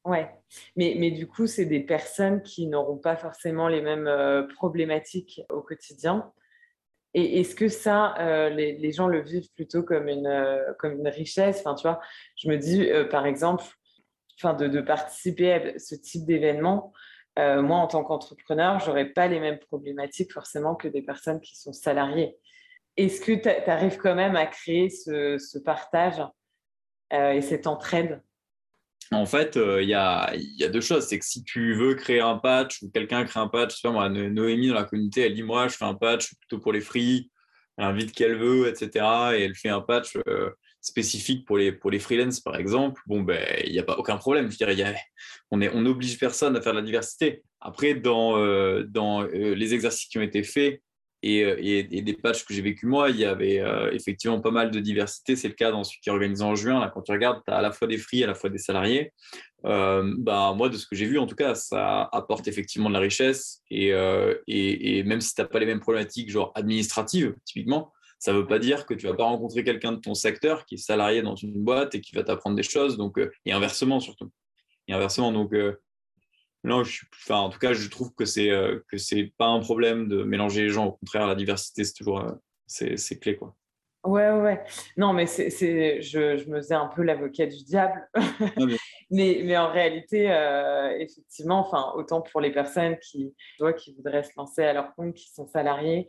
Ouais, 0.04 0.30
mais, 0.76 0.96
mais 1.00 1.12
du 1.12 1.26
coup, 1.26 1.48
c'est 1.48 1.66
des 1.66 1.80
personnes 1.80 2.42
qui 2.44 2.68
n'auront 2.68 2.98
pas 2.98 3.16
forcément 3.16 3.70
les 3.70 3.82
mêmes 3.82 4.48
problématiques 4.56 5.42
au 5.50 5.62
quotidien. 5.62 6.34
Et 7.14 7.40
est-ce 7.40 7.56
que 7.56 7.70
ça, 7.70 8.50
les, 8.50 8.74
les, 8.74 8.92
gens 8.92 9.08
le 9.08 9.22
vivent 9.22 9.52
plutôt 9.56 9.84
comme 9.84 10.10
une, 10.10 10.66
comme 10.80 11.00
une 11.00 11.08
richesse? 11.08 11.60
Enfin, 11.62 11.76
tu 11.76 11.84
vois, 11.84 12.02
je 12.36 12.50
me 12.50 12.58
dis, 12.58 12.90
par 13.10 13.26
exemple, 13.26 13.64
enfin, 14.38 14.54
de, 14.54 14.82
participer 14.82 15.54
à 15.54 15.80
ce 15.80 15.96
type 15.96 16.26
d'événement, 16.26 16.94
euh, 17.40 17.62
moi, 17.62 17.78
en 17.78 17.88
tant 17.88 18.04
qu'entrepreneur, 18.04 18.80
je 18.80 18.88
n'aurais 18.88 19.10
pas 19.10 19.28
les 19.28 19.40
mêmes 19.40 19.60
problématiques 19.60 20.34
forcément 20.34 20.76
que 20.76 20.88
des 20.88 21.02
personnes 21.02 21.40
qui 21.40 21.56
sont 21.56 21.74
salariées. 21.74 22.36
Est-ce 22.96 23.22
que 23.22 23.34
tu 23.34 23.70
arrives 23.70 23.98
quand 23.98 24.16
même 24.16 24.36
à 24.36 24.48
créer 24.48 24.90
ce, 24.90 25.60
partage 25.60 26.20
euh, 27.14 27.32
et 27.32 27.42
cette 27.42 27.68
entraide? 27.68 28.22
En 29.12 29.26
fait, 29.26 29.56
euh, 29.56 29.84
il 29.84 29.90
y, 29.90 29.94
a, 29.94 30.34
deux 30.70 30.82
choses. 30.82 31.08
C'est 31.08 31.20
que 31.20 31.26
si 31.26 31.44
tu 31.44 31.76
veux 31.76 31.94
créer 31.94 32.20
un 32.20 32.38
patch 32.38 32.82
ou 32.82 32.90
quelqu'un 32.90 33.24
crée 33.24 33.40
un 33.40 33.48
patch, 33.48 33.80
tu 33.80 33.88
moi, 33.88 34.10
Noémie 34.10 34.70
dans 34.70 34.74
la 34.74 34.84
communauté, 34.84 35.22
elle 35.22 35.36
dit 35.36 35.44
Moi, 35.44 35.68
je 35.68 35.78
fais 35.78 35.86
un 35.86 35.94
patch 35.94 36.34
plutôt 36.36 36.60
pour 36.60 36.74
les 36.74 36.82
free, 36.82 37.32
elle 37.78 37.86
invite 37.86 38.12
qu'elle 38.14 38.36
veut, 38.36 38.68
etc. 38.68 39.06
Et 39.36 39.44
elle 39.44 39.56
fait 39.56 39.70
un 39.70 39.82
patch 39.82 40.18
spécifique 40.82 41.46
pour 41.46 41.58
les, 41.58 41.72
pour 41.72 41.92
les 41.92 42.00
freelances, 42.00 42.40
par 42.40 42.56
exemple, 42.56 43.02
bon, 43.08 43.22
ben, 43.22 43.44
il 43.66 43.72
n'y 43.72 43.80
a 43.80 43.84
pas 43.84 43.98
aucun 43.98 44.18
problème. 44.18 44.50
Je 44.52 44.58
on 45.52 45.58
n'oblige 45.58 46.16
on 46.16 46.20
personne 46.20 46.56
à 46.56 46.62
faire 46.62 46.74
de 46.74 46.80
la 46.80 46.86
diversité. 46.86 47.44
Après, 47.60 47.96
dans, 47.96 48.38
euh, 48.38 48.84
dans 48.88 49.24
euh, 49.24 49.54
les 49.56 49.74
exercices 49.74 50.08
qui 50.08 50.18
ont 50.18 50.22
été 50.22 50.44
faits 50.44 50.82
euh, 51.26 51.56
et, 51.60 51.80
et, 51.98 52.02
des 52.02 52.14
patchs 52.14 52.46
que 52.46 52.54
j'ai 52.54 52.62
vécu 52.62 52.86
moi, 52.86 53.10
il 53.10 53.18
y 53.18 53.26
avait 53.26 53.62
effectivement 53.92 54.40
pas 54.40 54.52
mal 54.52 54.72
de 54.72 54.80
diversité. 54.80 55.36
C'est 55.36 55.48
le 55.48 55.56
cas 55.56 55.72
dans 55.72 55.84
celui 55.84 56.00
qui 56.00 56.10
est 56.10 56.12
organisé 56.12 56.44
en 56.44 56.56
juin. 56.56 56.80
Là, 56.80 56.92
quand 56.94 57.02
tu 57.02 57.12
regardes, 57.12 57.42
tu 57.46 57.52
as 57.52 57.58
à 57.58 57.62
la 57.62 57.72
fois 57.72 57.88
des 57.88 57.98
free, 57.98 58.24
à 58.24 58.28
la 58.28 58.36
fois 58.36 58.50
des 58.50 58.60
salariés. 58.60 59.12
ben, 59.64 60.54
moi, 60.56 60.70
de 60.70 60.78
ce 60.78 60.86
que 60.86 60.96
j'ai 60.96 61.08
vu, 61.08 61.18
en 61.18 61.26
tout 61.26 61.36
cas, 61.36 61.56
ça 61.56 62.08
apporte 62.12 62.48
effectivement 62.48 62.90
de 62.90 62.94
la 62.94 63.00
richesse. 63.00 63.64
Et, 63.72 63.90
et 64.48 65.04
même 65.04 65.20
si 65.20 65.34
tu 65.34 65.42
n'as 65.42 65.48
pas 65.48 65.60
les 65.60 65.66
mêmes 65.66 65.80
problématiques, 65.80 66.30
genre 66.30 66.52
administratives, 66.56 67.36
typiquement, 67.46 67.92
ça 68.20 68.34
ne 68.34 68.40
veut 68.40 68.48
pas 68.48 68.60
dire 68.60 68.86
que 68.86 68.94
tu 68.94 69.06
ne 69.06 69.12
vas 69.12 69.18
pas 69.18 69.26
rencontrer 69.26 69.64
quelqu'un 69.64 69.92
de 69.92 70.00
ton 70.00 70.14
secteur 70.14 70.66
qui 70.66 70.76
est 70.76 70.80
salarié 70.80 71.22
dans 71.22 71.36
une 71.36 71.54
boîte 71.54 71.96
et 71.96 72.02
qui 72.02 72.16
va 72.16 72.24
t'apprendre 72.24 72.56
des 72.56 72.64
choses. 72.64 72.98
Donc, 72.98 73.18
euh, 73.20 73.32
et 73.46 73.52
inversement 73.52 74.00
surtout. 74.00 74.32
Et 74.88 74.94
inversement, 74.94 75.32
donc 75.32 75.54
euh, 75.54 75.80
non, 76.64 76.84
je 76.84 77.06
enfin, 77.14 77.38
en 77.38 77.50
tout 77.50 77.60
cas, 77.60 77.74
je 77.74 77.88
trouve 77.90 78.14
que 78.16 78.26
c'est 78.26 78.50
euh, 78.50 78.80
que 78.90 78.98
c'est 78.98 79.34
pas 79.38 79.48
un 79.48 79.60
problème 79.60 80.08
de 80.08 80.24
mélanger 80.24 80.64
les 80.64 80.70
gens. 80.70 80.88
Au 80.88 80.92
contraire, 80.94 81.28
la 81.28 81.36
diversité, 81.36 81.84
c'est 81.84 81.94
toujours 81.94 82.26
c'est 82.66 83.20
clé 83.20 83.38
quoi. 83.38 83.56
Ouais, 84.04 84.32
ouais. 84.32 84.64
Non, 84.96 85.12
mais 85.12 85.26
c'est, 85.26 85.50
je, 86.02 86.38
je, 86.38 86.50
me 86.50 86.58
faisais 86.58 86.76
un 86.76 86.88
peu 86.88 87.02
l'avocat 87.02 87.46
du 87.46 87.62
diable. 87.66 88.08
mais... 89.12 89.42
mais, 89.44 89.58
en 89.58 89.70
réalité, 89.70 90.28
effectivement, 91.00 91.60
enfin, 91.68 91.92
autant 91.96 92.22
pour 92.22 92.40
les 92.40 92.52
personnes 92.52 92.98
qui, 93.00 93.36
qui 93.78 93.94
voudraient 93.96 94.24
se 94.24 94.32
lancer 94.38 94.64
à 94.64 94.72
leur 94.72 94.96
compte, 94.96 95.14
qui 95.14 95.30
sont 95.34 95.48
salariés, 95.48 96.08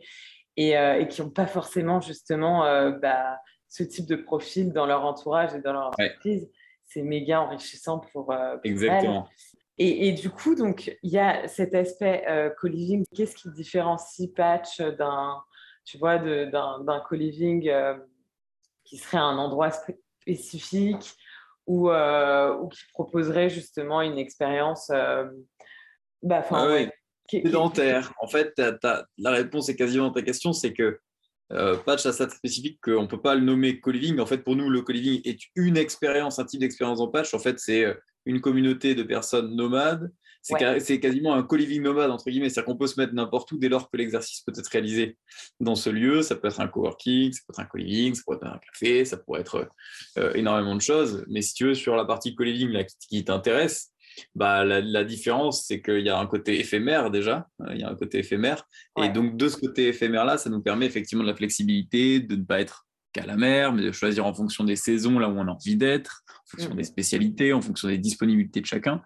euh, 0.59 0.99
et, 0.99 1.07
qui 1.07 1.21
n'ont 1.21 1.29
pas 1.29 1.47
forcément 1.47 2.01
justement 2.01 2.65
euh, 2.65 2.91
bah, 2.91 3.39
ce 3.67 3.83
type 3.83 4.07
de 4.07 4.15
profil 4.15 4.73
dans 4.73 4.85
leur 4.85 5.05
entourage 5.05 5.53
et 5.53 5.61
dans 5.61 5.73
leur 5.73 5.87
entreprise. 5.87 6.49
C'est 6.85 7.01
méga 7.01 7.41
enrichissant 7.41 7.99
pour, 7.99 8.31
euh, 8.31 8.57
Exactement. 8.63 9.27
Et, 9.81 10.11
du 10.11 10.29
coup, 10.29 10.55
donc, 10.55 10.93
il 11.03 11.09
y 11.09 11.17
a 11.17 11.47
cet 11.47 11.73
aspect 11.73 12.25
co-living. 12.59 13.05
Qu'est-ce 13.15 13.33
qui 13.33 13.49
différencie 13.51 14.29
Patch 14.35 14.81
d'un, 14.81 15.41
tu 15.85 15.97
vois, 15.97 16.17
d'un 16.17 16.99
co-living 17.07 17.71
qui 18.83 18.97
serait 18.97 19.19
un 19.19 19.37
endroit 19.37 19.71
spécifique 19.71 21.13
ou, 21.65 21.89
ou 21.91 22.67
qui 22.67 22.81
proposerait 22.91 23.49
justement 23.49 24.01
une 24.01 24.17
expérience 24.17 24.91
bah, 26.23 26.43
sédentaire. 27.29 28.13
En 28.21 28.27
fait, 28.27 28.53
la 29.17 29.31
réponse 29.31 29.69
est 29.69 29.75
quasiment 29.75 30.07
dans 30.07 30.13
ta 30.13 30.21
question, 30.21 30.53
c'est 30.53 30.73
que 30.73 30.99
euh, 31.51 31.77
patch 31.77 32.05
à 32.05 32.13
ça 32.13 32.29
spécifique 32.29 32.79
qu'on 32.83 33.03
ne 33.03 33.07
peut 33.07 33.21
pas 33.21 33.33
le 33.33 33.41
nommer 33.41 33.79
co-living. 33.79 34.19
En 34.19 34.25
fait, 34.25 34.43
pour 34.43 34.55
nous, 34.55 34.69
le 34.69 34.81
co-living 34.81 35.21
est 35.23 35.39
une 35.55 35.77
expérience, 35.77 36.37
un 36.37 36.45
type 36.45 36.59
d'expérience 36.59 36.99
en 36.99 37.07
patch. 37.07 37.33
En 37.33 37.39
fait, 37.39 37.59
c'est 37.59 37.85
euh, 37.85 37.93
une 38.25 38.39
communauté 38.39 38.93
de 38.93 39.03
personnes 39.03 39.55
nomades. 39.55 40.11
C'est 40.41 40.99
quasiment 40.99 41.33
un 41.33 41.43
co-living 41.43 41.81
nomade, 41.81 42.11
entre 42.11 42.29
guillemets. 42.29 42.49
C'est-à-dire 42.49 42.67
qu'on 42.67 42.77
peut 42.77 42.87
se 42.87 42.99
mettre 42.99 43.13
n'importe 43.13 43.51
où 43.51 43.57
dès 43.57 43.67
lors 43.67 43.89
que 43.89 43.97
l'exercice 43.97 44.41
peut 44.41 44.53
être 44.55 44.67
réalisé 44.67 45.17
dans 45.59 45.75
ce 45.75 45.89
lieu. 45.89 46.21
Ça 46.21 46.35
peut 46.35 46.47
être 46.47 46.61
un 46.61 46.67
coworking, 46.67 47.33
ça 47.33 47.41
peut 47.45 47.53
être 47.53 47.59
un 47.59 47.65
co-living, 47.65 48.13
ça 48.13 48.21
peut 48.25 48.35
être 48.35 48.45
un 48.45 48.59
café, 48.59 49.05
ça 49.05 49.17
pourrait 49.17 49.41
être 49.41 49.67
euh, 50.17 50.33
énormément 50.33 50.75
de 50.75 50.81
choses. 50.81 51.25
Mais 51.27 51.41
si 51.41 51.55
tu 51.55 51.65
veux, 51.65 51.73
sur 51.73 51.95
la 51.95 52.05
partie 52.05 52.35
co-living 52.35 52.85
qui 53.09 53.25
t'intéresse, 53.25 53.91
bah, 54.35 54.63
la, 54.65 55.03
différence, 55.03 55.65
c'est 55.65 55.81
qu'il 55.81 56.05
y 56.05 56.09
a 56.09 56.19
un 56.19 56.27
côté 56.27 56.59
éphémère 56.59 57.11
déjà, 57.11 57.47
euh, 57.61 57.73
il 57.73 57.81
y 57.81 57.83
a 57.83 57.89
un 57.89 57.95
côté 57.95 58.19
éphémère. 58.19 58.67
Et 59.01 59.09
donc, 59.09 59.37
de 59.37 59.47
ce 59.47 59.57
côté 59.57 59.87
éphémère-là, 59.87 60.37
ça 60.37 60.49
nous 60.49 60.61
permet 60.61 60.85
effectivement 60.85 61.23
de 61.23 61.29
la 61.29 61.35
flexibilité, 61.35 62.19
de 62.19 62.35
ne 62.35 62.43
pas 62.43 62.59
être 62.59 62.85
qu'à 63.13 63.25
la 63.25 63.37
mer, 63.37 63.73
mais 63.73 63.81
de 63.81 63.91
choisir 63.91 64.25
en 64.25 64.33
fonction 64.33 64.63
des 64.63 64.75
saisons, 64.75 65.17
là 65.19 65.29
où 65.29 65.37
on 65.37 65.47
a 65.47 65.51
envie 65.51 65.75
d'être, 65.75 66.23
en 66.27 66.57
fonction 66.57 66.75
des 66.75 66.83
spécialités, 66.83 67.53
en 67.53 67.61
fonction 67.61 67.87
des 67.87 67.97
disponibilités 67.97 68.61
de 68.61 68.65
chacun. 68.65 69.01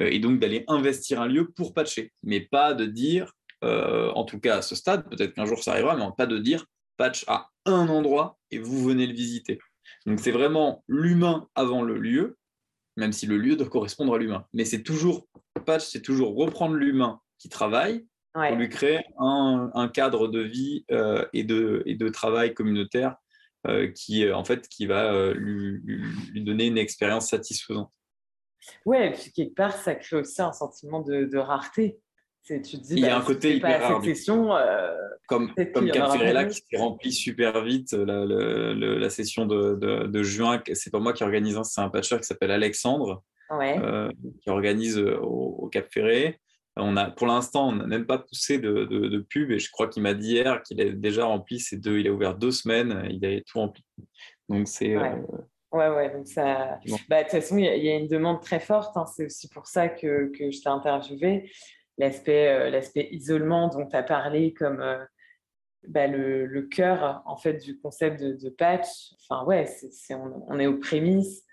Euh, 0.00 0.08
et 0.10 0.18
donc, 0.18 0.40
d'aller 0.40 0.64
investir 0.68 1.20
un 1.20 1.26
lieu 1.26 1.50
pour 1.50 1.72
patcher, 1.72 2.12
mais 2.22 2.40
pas 2.40 2.74
de 2.74 2.86
dire, 2.86 3.32
euh, 3.64 4.10
en 4.10 4.24
tout 4.24 4.40
cas 4.40 4.58
à 4.58 4.62
ce 4.62 4.74
stade, 4.74 5.08
peut-être 5.08 5.34
qu'un 5.34 5.46
jour 5.46 5.62
ça 5.62 5.72
arrivera, 5.72 5.96
mais 5.96 6.04
pas 6.16 6.26
de 6.26 6.38
dire 6.38 6.66
patch 6.96 7.24
à 7.28 7.48
un 7.64 7.88
endroit 7.88 8.38
et 8.50 8.58
vous 8.58 8.82
venez 8.82 9.06
le 9.06 9.14
visiter. 9.14 9.58
Donc, 10.06 10.20
c'est 10.20 10.30
vraiment 10.30 10.84
l'humain 10.88 11.48
avant 11.54 11.82
le 11.82 11.98
lieu 11.98 12.36
même 12.96 13.12
si 13.12 13.26
le 13.26 13.36
lieu 13.36 13.56
doit 13.56 13.68
correspondre 13.68 14.14
à 14.14 14.18
l'humain. 14.18 14.46
Mais 14.52 14.64
c'est 14.64 14.82
toujours, 14.82 15.28
patch, 15.64 15.86
c'est 15.86 16.02
toujours 16.02 16.34
reprendre 16.36 16.74
l'humain 16.74 17.20
qui 17.38 17.48
travaille 17.48 18.06
pour 18.32 18.56
lui 18.56 18.68
créer 18.68 19.00
un, 19.18 19.90
cadre 19.92 20.28
de 20.28 20.40
vie 20.40 20.84
euh, 20.90 21.24
et, 21.32 21.44
de, 21.44 21.82
et 21.86 21.94
de 21.94 22.08
travail 22.08 22.52
communautaire 22.52 23.16
euh, 23.66 23.90
qui, 23.92 24.24
euh, 24.24 24.36
en 24.36 24.44
fait, 24.44 24.68
qui 24.68 24.86
va 24.86 25.32
lui, 25.32 25.82
donner 26.34 26.66
une 26.66 26.78
expérience 26.78 27.30
satisfaisante. 27.30 27.90
Ouais, 28.84 29.08
et 29.08 29.12
puis 29.12 29.32
quelque 29.32 29.54
part, 29.54 29.72
ça 29.72 29.94
crée 29.94 30.16
aussi 30.16 30.42
un 30.42 30.52
sentiment 30.52 31.00
de 31.00 31.38
rareté 31.38 31.98
tu 32.46 32.76
dis, 32.76 32.94
il 32.94 32.98
y 33.00 33.06
a 33.06 33.10
bah, 33.10 33.18
un 33.18 33.20
côté 33.22 33.56
hyper 33.56 33.80
rare. 33.80 34.04
Session, 34.04 34.56
euh, 34.56 34.94
comme 35.26 35.52
comme 35.74 35.90
Cap 35.90 36.48
qui 36.48 36.62
s'est 36.70 36.76
rempli 36.76 37.12
super 37.12 37.64
vite 37.64 37.92
euh, 37.94 38.74
la, 38.98 39.10
session 39.10 39.46
de, 39.46 39.74
de, 40.06 40.22
juin. 40.22 40.62
C'est 40.72 40.90
pas 40.90 41.00
moi 41.00 41.12
qui 41.12 41.24
organise, 41.24 41.56
hein, 41.56 41.64
c'est 41.64 41.80
un 41.80 41.88
patcher 41.88 42.18
qui 42.18 42.24
s'appelle 42.24 42.52
Alexandre 42.52 43.24
euh, 43.50 44.10
qui 44.42 44.50
organise 44.50 44.98
au, 44.98 45.68
Cap 45.72 45.86
Ferré. 45.92 46.38
On 46.76 46.96
a, 46.96 47.10
pour 47.10 47.26
l'instant, 47.26 47.68
on 47.68 47.72
n'a 47.72 47.86
même 47.86 48.06
pas 48.06 48.18
poussé 48.18 48.58
de, 48.58 48.84
de, 48.84 49.18
pub 49.18 49.50
et 49.50 49.58
je 49.58 49.70
crois 49.70 49.88
qu'il 49.88 50.02
m'a 50.02 50.14
dit 50.14 50.34
hier 50.34 50.62
qu'il 50.62 50.80
a 50.80 50.90
déjà 50.90 51.24
rempli 51.24 51.58
ces 51.58 51.78
deux. 51.78 51.98
Il 51.98 52.06
a 52.06 52.12
ouvert 52.12 52.36
deux 52.36 52.50
semaines, 52.52 53.08
il 53.10 53.24
a 53.24 53.40
tout 53.40 53.58
rempli. 53.58 53.82
Donc 54.48 54.68
c'est. 54.68 54.96
Ouais. 54.96 55.14
Ouais, 55.72 56.10
donc 56.10 56.26
ça. 56.26 56.78
Bah, 57.08 57.18
de 57.18 57.22
toute 57.24 57.32
façon, 57.32 57.58
il 57.58 57.64
y, 57.64 57.90
a 57.90 57.96
une 57.96 58.08
demande 58.08 58.40
très 58.40 58.60
forte. 58.60 58.96
Hein. 58.96 59.04
C'est 59.14 59.26
aussi 59.26 59.48
pour 59.48 59.66
ça 59.66 59.88
que, 59.88 60.30
que 60.32 60.50
je 60.50 60.62
t'ai 60.62 60.68
interviewé 60.68 61.50
l'aspect 61.98 62.48
euh, 62.48 62.70
l'aspect 62.70 63.08
isolement 63.10 63.68
dont 63.68 63.86
tu 63.86 63.96
as 63.96 64.02
parlé 64.02 64.52
comme 64.52 64.80
euh, 64.80 65.04
bah, 65.88 66.06
le, 66.06 66.46
le, 66.46 66.62
cœur 66.62 67.22
en 67.26 67.36
fait 67.36 67.54
du 67.54 67.78
concept 67.78 68.20
de, 68.20 68.48
patch. 68.50 69.12
Enfin 69.28 69.44
ouais, 69.44 69.66
on, 70.10 70.58
est 70.58 70.66
aux 70.66 70.78
prémices 70.78 71.44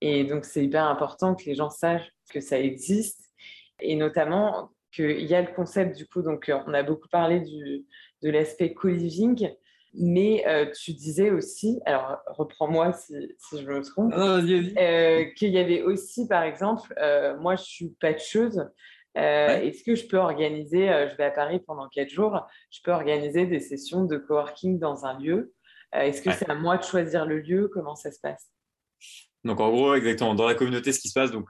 et 0.00 0.24
donc 0.24 0.44
c'est 0.44 0.64
hyper 0.64 0.84
important 0.84 1.34
que 1.34 1.44
les 1.44 1.54
gens 1.54 1.70
sachent 1.70 2.12
que 2.30 2.40
ça 2.40 2.58
existe 2.58 3.20
et 3.80 3.96
notamment 3.96 4.70
qu'il 4.92 5.24
y 5.24 5.34
a 5.34 5.40
le 5.40 5.54
concept 5.54 5.96
du 5.96 6.06
coup 6.06 6.22
donc 6.22 6.50
on 6.66 6.74
a 6.74 6.82
beaucoup 6.82 7.08
parlé 7.08 7.40
du, 7.40 7.86
de 8.22 8.30
l'aspect 8.30 8.74
co-living. 8.74 9.50
Mais 9.94 10.46
euh, 10.46 10.70
tu 10.70 10.92
disais 10.92 11.30
aussi, 11.30 11.80
alors 11.86 12.18
reprends-moi 12.26 12.92
si, 12.92 13.14
si, 13.38 13.62
je 13.62 13.66
me 13.66 13.82
trompe, 13.82 14.12
ah, 14.14 14.38
qu'il 15.34 15.48
y 15.48 15.58
avait 15.58 15.80
aussi, 15.80 16.28
par 16.28 16.42
exemple, 16.42 16.94
moi 17.40 17.56
je 17.56 17.62
suis 17.62 17.88
patcheuse, 17.98 18.68
euh, 19.16 19.60
est-ce 19.60 19.82
que 19.82 19.94
je 19.94 20.06
peux 20.06 20.18
organiser, 20.18 20.90
euh, 20.90 21.08
je 21.08 21.16
vais 21.16 21.24
à 21.24 21.30
Paris 21.30 21.60
pendant 21.66 21.88
quatre 21.88 22.10
jours, 22.10 22.46
je 22.70 22.80
peux 22.84 22.92
organiser 22.92 23.46
des 23.46 23.60
sessions 23.60 24.04
de 24.04 24.16
coworking 24.16 24.78
dans 24.78 25.04
un 25.06 25.18
lieu? 25.18 25.52
Euh, 25.94 26.00
Est-ce 26.00 26.22
que 26.22 26.30
c'est 26.32 26.50
à 26.50 26.54
moi 26.54 26.76
de 26.76 26.84
choisir 26.84 27.24
le 27.24 27.40
lieu? 27.40 27.70
Comment 27.72 27.96
ça 27.96 28.12
se 28.12 28.20
passe? 28.20 28.48
Donc 29.44 29.60
en 29.60 29.70
gros, 29.70 29.94
exactement, 29.94 30.34
dans 30.34 30.46
la 30.46 30.54
communauté, 30.54 30.92
ce 30.92 30.98
qui 30.98 31.08
se 31.08 31.14
passe, 31.14 31.30
donc 31.30 31.46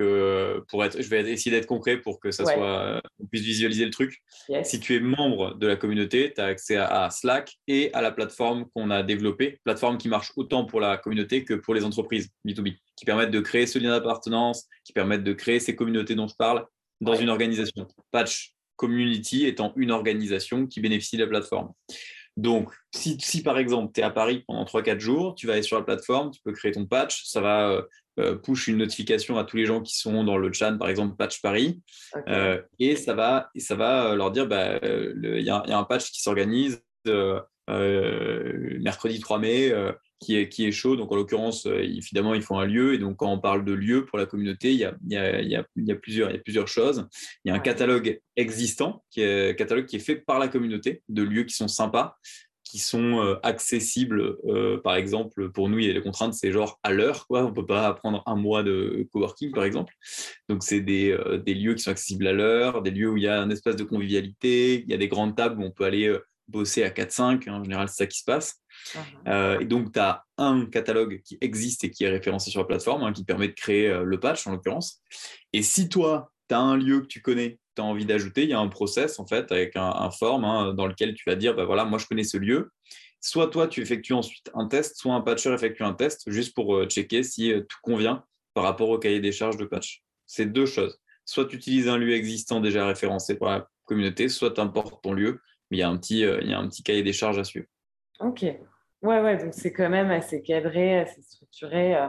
pour 0.69 0.85
être, 0.85 1.01
je 1.01 1.09
vais 1.09 1.33
essayer 1.33 1.51
d'être 1.51 1.67
concret 1.67 1.97
pour 1.97 2.21
que 2.21 2.31
ça 2.31 2.45
soit, 2.45 3.01
on 3.19 3.27
puisse 3.27 3.43
visualiser 3.43 3.87
le 3.87 3.91
truc. 3.91 4.23
Si 4.63 4.79
tu 4.79 4.95
es 4.95 5.01
membre 5.01 5.55
de 5.55 5.67
la 5.67 5.75
communauté, 5.75 6.33
tu 6.35 6.41
as 6.41 6.45
accès 6.45 6.77
à, 6.77 7.09
Slack 7.11 7.57
et 7.67 7.93
à 7.95 8.03
la 8.03 8.13
plateforme 8.13 8.67
qu'on 8.75 8.91
a 8.91 9.03
développée, 9.03 9.59
plateforme 9.65 9.97
qui 9.97 10.09
marche 10.09 10.33
autant 10.37 10.67
pour 10.67 10.81
la 10.81 10.99
communauté 10.99 11.45
que 11.45 11.55
pour 11.55 11.75
les 11.75 11.83
entreprises 11.83 12.29
B2B, 12.47 12.77
qui 12.95 13.07
permettent 13.07 13.31
de 13.31 13.41
créer 13.41 13.67
ce 13.67 13.79
lien 13.79 13.91
d'appartenance, 13.91 14.69
qui 14.85 14.93
permettent 14.93 15.25
de 15.25 15.33
créer 15.33 15.59
ces 15.59 15.75
communautés 15.75 16.15
dont 16.15 16.29
je 16.29 16.37
parle, 16.37 16.67
dans 17.01 17.15
une 17.15 17.29
organisation. 17.29 17.87
Patch 18.11 18.55
Community 18.77 19.47
étant 19.47 19.73
une 19.77 19.91
organisation 19.91 20.67
qui 20.67 20.81
bénéficie 20.81 21.17
de 21.17 21.25
la 21.25 21.29
plateforme. 21.29 21.73
Donc, 22.37 22.71
si, 22.95 23.19
si 23.21 23.43
par 23.43 23.59
exemple, 23.59 23.93
tu 23.93 24.01
es 24.01 24.05
à 24.05 24.11
Paris 24.11 24.45
pendant 24.47 24.65
3-4 24.65 25.01
jours, 25.01 25.35
tu 25.35 25.49
vas 25.49 25.55
aller 25.55 25.63
sur 25.63 25.77
la 25.77 25.85
plateforme, 25.85 26.31
tu 26.31 26.41
peux 26.45 26.53
créer 26.53 26.71
ton 26.71 26.87
patch, 26.87 27.25
ça 27.25 27.41
va 27.41 27.69
euh, 27.71 27.83
euh, 28.21 28.37
push 28.37 28.69
une 28.69 28.77
notification 28.77 29.39
à 29.39 29.45
tous 29.45 29.57
les 29.57 29.67
gens 29.67 29.83
qui 29.83 29.99
sont 29.99 30.23
dans 30.23 30.39
le 30.39 30.53
chat, 30.53 30.71
par 30.73 30.89
exemple, 30.89 31.17
patch 31.17 31.43
Paris, 31.43 31.83
euh, 32.29 32.63
et, 32.79 32.95
ça 32.95 33.15
va, 33.15 33.51
et 33.57 33.61
ça 33.61 33.75
va 33.75 34.15
leur 34.15 34.31
dire, 34.31 34.47
bah, 34.47 34.79
il 34.83 35.43
y, 35.43 35.51
a 35.51 35.65
un 35.67 35.85
patch 35.85 36.13
qui 36.13 36.23
s'organise 36.23 36.81
mercredi 37.69 39.21
3 39.21 39.39
mai, 39.39 39.73
qui 40.21 40.37
est, 40.37 40.49
qui 40.49 40.67
est 40.67 40.73
chaud. 40.73 40.97
Donc, 40.97 41.13
en 41.13 41.17
l'occurrence, 41.17 41.67
euh, 41.67 41.81
évidemment, 41.81 42.35
il 42.35 42.43
faut 42.43 42.57
un 42.57 42.67
lieu. 42.67 42.95
Et 42.95 42.99
donc, 42.99 43.17
quand 43.17 43.31
on 43.31 43.39
parle 43.39 43.65
de 43.65 43.73
lieu 43.73 44.05
pour 44.05 44.19
la 44.19 44.27
communauté, 44.27 44.73
il 44.73 44.79
y 44.79 44.85
a, 44.85 44.95
il 45.05 45.13
y 45.13 45.17
a, 45.17 45.41
il 45.41 45.49
y 45.49 45.57
a, 45.57 45.65
il 45.77 45.87
y 45.87 45.93
a 45.93 45.95
plusieurs, 45.95 46.31
il 46.31 46.37
y 46.37 46.39
a 46.39 46.43
plusieurs 46.43 46.69
choses. 46.69 47.07
Il 47.45 47.49
y 47.49 47.53
a 47.53 47.55
un 47.55 47.61
catalogue 47.61 48.21
existant, 48.37 49.05
qui 49.11 49.21
est 49.21 49.57
catalogue 49.57 49.87
qui 49.87 49.97
est 49.97 50.01
fait 50.01 50.17
par 50.17 50.39
la 50.39 50.49
communauté, 50.49 51.03
de 51.09 51.23
lieux 51.23 51.45
qui 51.45 51.55
sont 51.55 51.69
sympas, 51.69 52.17
qui 52.65 52.79
sont 52.79 53.23
euh, 53.23 53.37
accessibles. 53.45 54.37
Euh, 54.47 54.79
par 54.83 54.97
exemple, 54.97 55.51
pour 55.51 55.69
nous, 55.69 55.79
il 55.79 55.87
y 55.87 55.91
a 55.91 55.93
les 55.93 56.03
contraintes, 56.03 56.35
c'est 56.35 56.51
genre 56.51 56.81
à 56.83 56.93
l'heure. 56.93 57.27
Quoi. 57.29 57.45
On 57.45 57.51
ne 57.51 57.55
peut 57.55 57.67
pas 57.67 57.95
prendre 57.95 58.23
un 58.27 58.35
mois 58.35 58.65
de 58.65 59.07
coworking, 59.13 59.53
par 59.53 59.65
exemple. 59.65 59.95
Donc, 60.49 60.65
c'est 60.65 60.81
des, 60.81 61.17
des, 61.47 61.55
lieux 61.55 61.75
qui 61.75 61.83
sont 61.83 61.93
accessibles 61.93 62.27
à 62.27 62.33
l'heure, 62.33 62.83
des 62.83 62.91
lieux 62.91 63.09
où 63.09 63.17
il 63.17 63.23
y 63.23 63.29
a 63.29 63.41
un 63.41 63.51
espace 63.51 63.77
de 63.77 63.85
convivialité, 63.85 64.83
il 64.83 64.91
y 64.91 64.95
a 64.95 64.99
des 64.99 65.09
grandes 65.09 65.37
tables 65.37 65.61
où 65.61 65.65
on 65.65 65.71
peut 65.71 65.85
aller 65.85 66.15
bosser 66.49 66.83
à 66.83 66.91
4-5. 66.91 67.49
En 67.49 67.63
général, 67.63 67.89
c'est 67.89 67.97
ça 67.97 68.07
qui 68.07 68.19
se 68.19 68.25
passe. 68.25 68.63
Euh, 69.27 69.59
et 69.61 69.65
donc, 69.65 69.93
tu 69.93 69.99
as 69.99 70.25
un 70.37 70.67
catalogue 70.67 71.21
qui 71.23 71.39
existe 71.41 71.85
et 71.85 71.91
qui 71.91 72.05
est 72.05 72.09
référencé 72.09 72.51
sur 72.51 72.61
la 72.61 72.67
plateforme, 72.67 73.03
hein, 73.03 73.13
qui 73.13 73.25
permet 73.25 73.49
de 73.49 73.55
créer 73.55 73.89
euh, 73.89 74.03
le 74.03 74.19
patch 74.19 74.47
en 74.47 74.53
l'occurrence. 74.53 75.03
Et 75.53 75.63
si 75.63 75.89
toi, 75.89 76.33
tu 76.49 76.55
as 76.55 76.61
un 76.61 76.77
lieu 76.77 77.01
que 77.01 77.07
tu 77.07 77.21
connais, 77.21 77.59
tu 77.77 77.83
as 77.83 77.85
envie 77.85 78.07
d'ajouter, 78.07 78.45
il 78.45 78.51
y 78.51 78.55
a 78.55 78.59
un 78.59 78.69
process 78.69 79.19
en 79.21 79.27
fait 79.27 79.53
avec 79.53 79.77
un, 79.77 79.91
un 79.91 80.11
form 80.11 80.45
hein, 80.45 80.75
dans 80.75 80.87
lequel 80.87 81.15
tu 81.15 81.29
vas 81.29 81.37
dire 81.37 81.55
bah 81.55 81.65
voilà, 81.65 81.85
moi 81.85 81.99
je 81.99 82.07
connais 82.07 82.25
ce 82.25 82.39
lieu. 82.39 82.71
Soit 83.21 83.49
toi, 83.49 83.69
tu 83.69 83.83
effectues 83.83 84.15
ensuite 84.15 84.51
un 84.55 84.67
test, 84.67 84.97
soit 84.97 85.13
un 85.13 85.21
patcher 85.21 85.53
effectue 85.53 85.83
un 85.83 85.93
test 85.93 86.31
juste 86.31 86.55
pour 86.55 86.77
euh, 86.77 86.87
checker 86.87 87.23
si 87.23 87.53
tout 87.69 87.79
convient 87.83 88.25
par 88.55 88.65
rapport 88.65 88.89
au 88.89 88.99
cahier 88.99 89.21
des 89.21 89.33
charges 89.33 89.57
de 89.57 89.65
patch. 89.65 90.03
C'est 90.27 90.47
deux 90.47 90.67
choses. 90.67 90.99
Soit 91.25 91.47
tu 91.47 91.57
utilises 91.57 91.89
un 91.89 91.99
lieu 91.99 92.15
existant 92.15 92.61
déjà 92.61 92.87
référencé 92.87 93.35
par 93.35 93.51
la 93.51 93.69
communauté, 93.85 94.29
soit 94.29 94.53
tu 94.53 94.61
importes 94.61 95.03
ton 95.03 95.13
lieu, 95.13 95.41
mais 95.71 95.79
il 95.79 95.81
y, 95.81 95.83
a 95.83 95.89
un 95.89 95.97
petit, 95.97 96.21
il 96.21 96.49
y 96.49 96.55
a 96.55 96.59
un 96.59 96.69
petit 96.69 96.83
cahier 96.83 97.03
des 97.03 97.13
charges 97.13 97.39
à 97.39 97.45
suivre. 97.45 97.67
Ok, 98.21 98.45
Ouais, 99.03 99.21
ouais, 99.21 99.37
donc 99.37 99.55
c'est 99.55 99.73
quand 99.73 99.89
même 99.89 100.11
assez 100.11 100.43
cadré, 100.43 100.99
assez 100.99 101.23
structuré, 101.23 101.95
euh, 101.95 102.09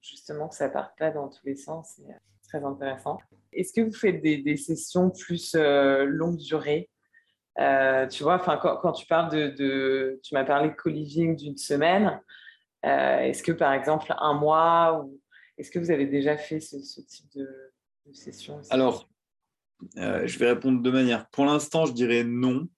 justement 0.00 0.48
que 0.48 0.56
ça 0.56 0.66
ne 0.66 0.72
parte 0.72 0.98
pas 0.98 1.10
dans 1.10 1.28
tous 1.28 1.44
les 1.46 1.54
sens. 1.54 1.94
C'est 1.96 2.10
euh, 2.10 2.18
très 2.48 2.64
intéressant. 2.64 3.18
Est-ce 3.52 3.72
que 3.72 3.80
vous 3.80 3.92
faites 3.92 4.20
des, 4.20 4.56
sessions 4.56 5.10
plus 5.10 5.54
euh, 5.54 6.04
longue 6.04 6.38
durée 6.38 6.90
Tu 7.56 8.22
vois, 8.24 8.40
quand, 8.40 8.76
quand, 8.78 8.92
tu 8.92 9.06
parles 9.06 9.30
de, 9.30 10.20
tu 10.22 10.34
m'as 10.34 10.44
parlé 10.44 10.70
de 10.70 10.74
co-living 10.74 11.36
d'une 11.36 11.56
semaine. 11.56 12.20
est-ce 12.82 13.42
que 13.42 13.52
par 13.52 13.72
exemple 13.72 14.12
un 14.18 14.34
mois 14.34 15.04
ou 15.04 15.20
est-ce 15.58 15.70
que 15.70 15.78
vous 15.78 15.90
avez 15.90 16.06
déjà 16.06 16.36
fait 16.36 16.58
ce, 16.58 16.76
type 17.02 17.30
de, 17.34 17.72
de 18.06 18.12
session 18.14 18.60
Alors, 18.70 19.09
je 19.96 20.38
vais 20.38 20.48
répondre 20.48 20.82
de 20.82 20.90
manière. 20.90 21.28
Pour 21.30 21.44
l'instant, 21.44 21.86
je 21.86 21.92
dirais 21.92 22.24
non 22.24 22.68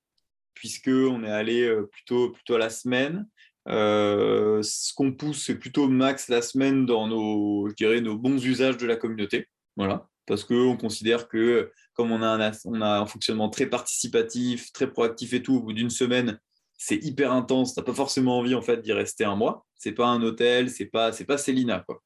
puisqu'on 0.62 1.24
est 1.24 1.30
allé 1.30 1.62
euh, 1.62 1.88
plutôt, 1.90 2.30
plutôt 2.30 2.54
à 2.54 2.58
la 2.58 2.70
semaine. 2.70 3.26
Euh, 3.68 4.62
ce 4.62 4.92
qu'on 4.94 5.12
pousse, 5.12 5.44
c'est 5.44 5.58
plutôt 5.58 5.88
max 5.88 6.28
la 6.28 6.42
semaine 6.42 6.86
dans 6.86 7.06
nos, 7.06 7.68
je 7.68 7.74
dirais, 7.74 8.00
nos 8.00 8.16
bons 8.16 8.44
usages 8.44 8.76
de 8.76 8.86
la 8.86 8.96
communauté. 8.96 9.48
Voilà. 9.76 10.06
parce 10.26 10.44
qu'on 10.44 10.76
considère 10.76 11.28
que 11.28 11.72
comme 11.94 12.12
on 12.12 12.22
a, 12.22 12.26
un, 12.26 12.52
on 12.66 12.80
a 12.82 13.00
un 13.00 13.06
fonctionnement 13.06 13.48
très 13.48 13.66
participatif, 13.66 14.70
très 14.72 14.90
proactif 14.90 15.32
et 15.32 15.42
tout, 15.42 15.56
au 15.56 15.62
bout 15.62 15.72
d'une 15.72 15.90
semaine, 15.90 16.38
c'est 16.76 17.02
hyper 17.02 17.32
intense. 17.32 17.74
Tu 17.74 17.80
n'as 17.80 17.84
pas 17.84 17.94
forcément 17.94 18.38
envie 18.38 18.54
en 18.54 18.62
fait 18.62 18.82
d'y 18.82 18.92
rester 18.92 19.24
un 19.24 19.34
mois. 19.34 19.66
C'est 19.74 19.92
pas 19.92 20.06
un 20.06 20.22
hôtel, 20.22 20.70
c'est 20.70 20.86
pas 20.86 21.10
pas 21.26 21.38
Célina 21.38 21.84
quoi. 21.86 22.02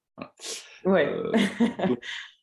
Ouais. 0.85 1.09
Euh, 1.13 1.33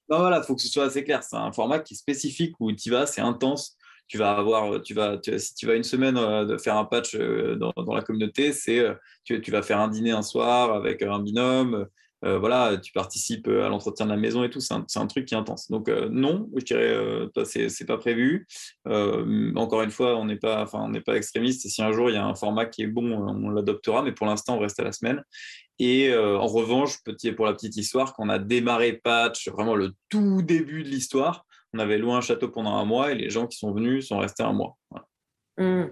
voilà, 0.10 0.42
faut 0.44 0.56
que 0.56 0.62
ce 0.62 0.70
soit 0.70 0.86
assez 0.86 1.04
clair. 1.04 1.24
C'est 1.24 1.36
un 1.36 1.52
format 1.52 1.80
qui 1.80 1.94
est 1.94 1.98
spécifique 1.98 2.56
où 2.60 2.72
tu 2.72 2.90
vas, 2.92 3.06
c'est 3.06 3.22
intense 3.22 3.78
tu 4.08 4.18
vas 4.18 4.32
avoir, 4.38 4.82
tu 4.82 4.94
vas, 4.94 5.20
si 5.38 5.56
tu 5.56 5.66
vas 5.66 5.76
une 5.76 5.84
semaine 5.84 6.18
euh, 6.18 6.58
faire 6.58 6.78
un 6.78 6.86
patch 6.86 7.16
euh, 7.16 7.56
dans, 7.56 7.94
la 7.94 8.02
communauté, 8.02 8.54
c'est 8.54 8.80
euh, 8.80 8.94
tu, 9.24 9.52
vas 9.52 9.62
faire 9.62 9.80
un 9.80 9.88
dîner 9.88 10.12
un 10.12 10.22
soir 10.22 10.74
avec 10.74 11.02
un 11.02 11.20
binôme, 11.20 11.88
voilà, 12.22 12.78
tu 12.78 12.94
participes 12.94 13.50
à 13.50 13.68
l'entretien 13.68 14.06
de 14.06 14.12
la 14.12 14.18
maison 14.18 14.46
et 14.46 14.50
tout, 14.50 14.62
c'est 14.62 14.74
un, 14.74 15.08
truc 15.08 15.26
qui 15.26 15.34
est 15.34 15.38
intense. 15.38 15.70
Donc 15.70 15.90
non, 15.90 16.50
je 16.56 16.64
dirais, 16.64 17.28
c'est 17.44 17.86
pas 17.86 17.98
prévu. 17.98 18.48
encore 18.86 19.82
une 19.82 19.92
fois, 19.92 20.16
on 20.16 20.24
n'est 20.24 20.38
pas, 20.38 20.64
enfin, 20.64 20.90
pas 21.06 21.18
extrémiste. 21.18 21.68
Si 21.68 21.82
un 21.82 21.92
jour 21.92 22.10
il 22.10 22.14
y 22.14 22.18
a 22.18 22.26
un 22.26 22.34
format 22.34 22.66
qui 22.66 22.84
est 22.84 22.88
bon, 22.88 23.12
on 23.12 23.50
l'adoptera. 23.50 24.04
Mais 24.04 24.14
pour 24.14 24.26
l'instant, 24.26 24.56
on 24.56 24.60
reste 24.60 24.80
à 24.80 24.86
la 24.86 24.94
semaine. 24.94 25.22
Et 25.80 26.16
en 26.16 26.48
revanche, 26.48 27.04
petit, 27.04 27.32
pour 27.32 27.46
la 27.46 27.54
petite 27.54 27.76
histoire, 27.76 28.14
quand 28.14 28.26
on 28.26 28.30
a 28.30 28.40
démarré 28.40 28.94
patch, 28.94 29.50
vraiment 29.50 29.76
le 29.76 29.94
tout 30.10 30.42
début 30.42 30.84
de 30.84 30.90
l'histoire, 30.90 31.46
on 31.74 31.80
avait 31.80 31.98
loué 31.98 32.14
un 32.14 32.22
château 32.22 32.50
pendant 32.50 32.76
un 32.76 32.86
mois 32.86 33.12
et 33.12 33.16
les 33.16 33.30
gens 33.30 33.48
qui 33.48 33.58
sont 33.58 33.74
venus 33.74 34.08
sont 34.08 34.20
restés 34.20 34.44
un 34.44 34.54
mois. 34.54 34.78
Mmh. 35.58 35.86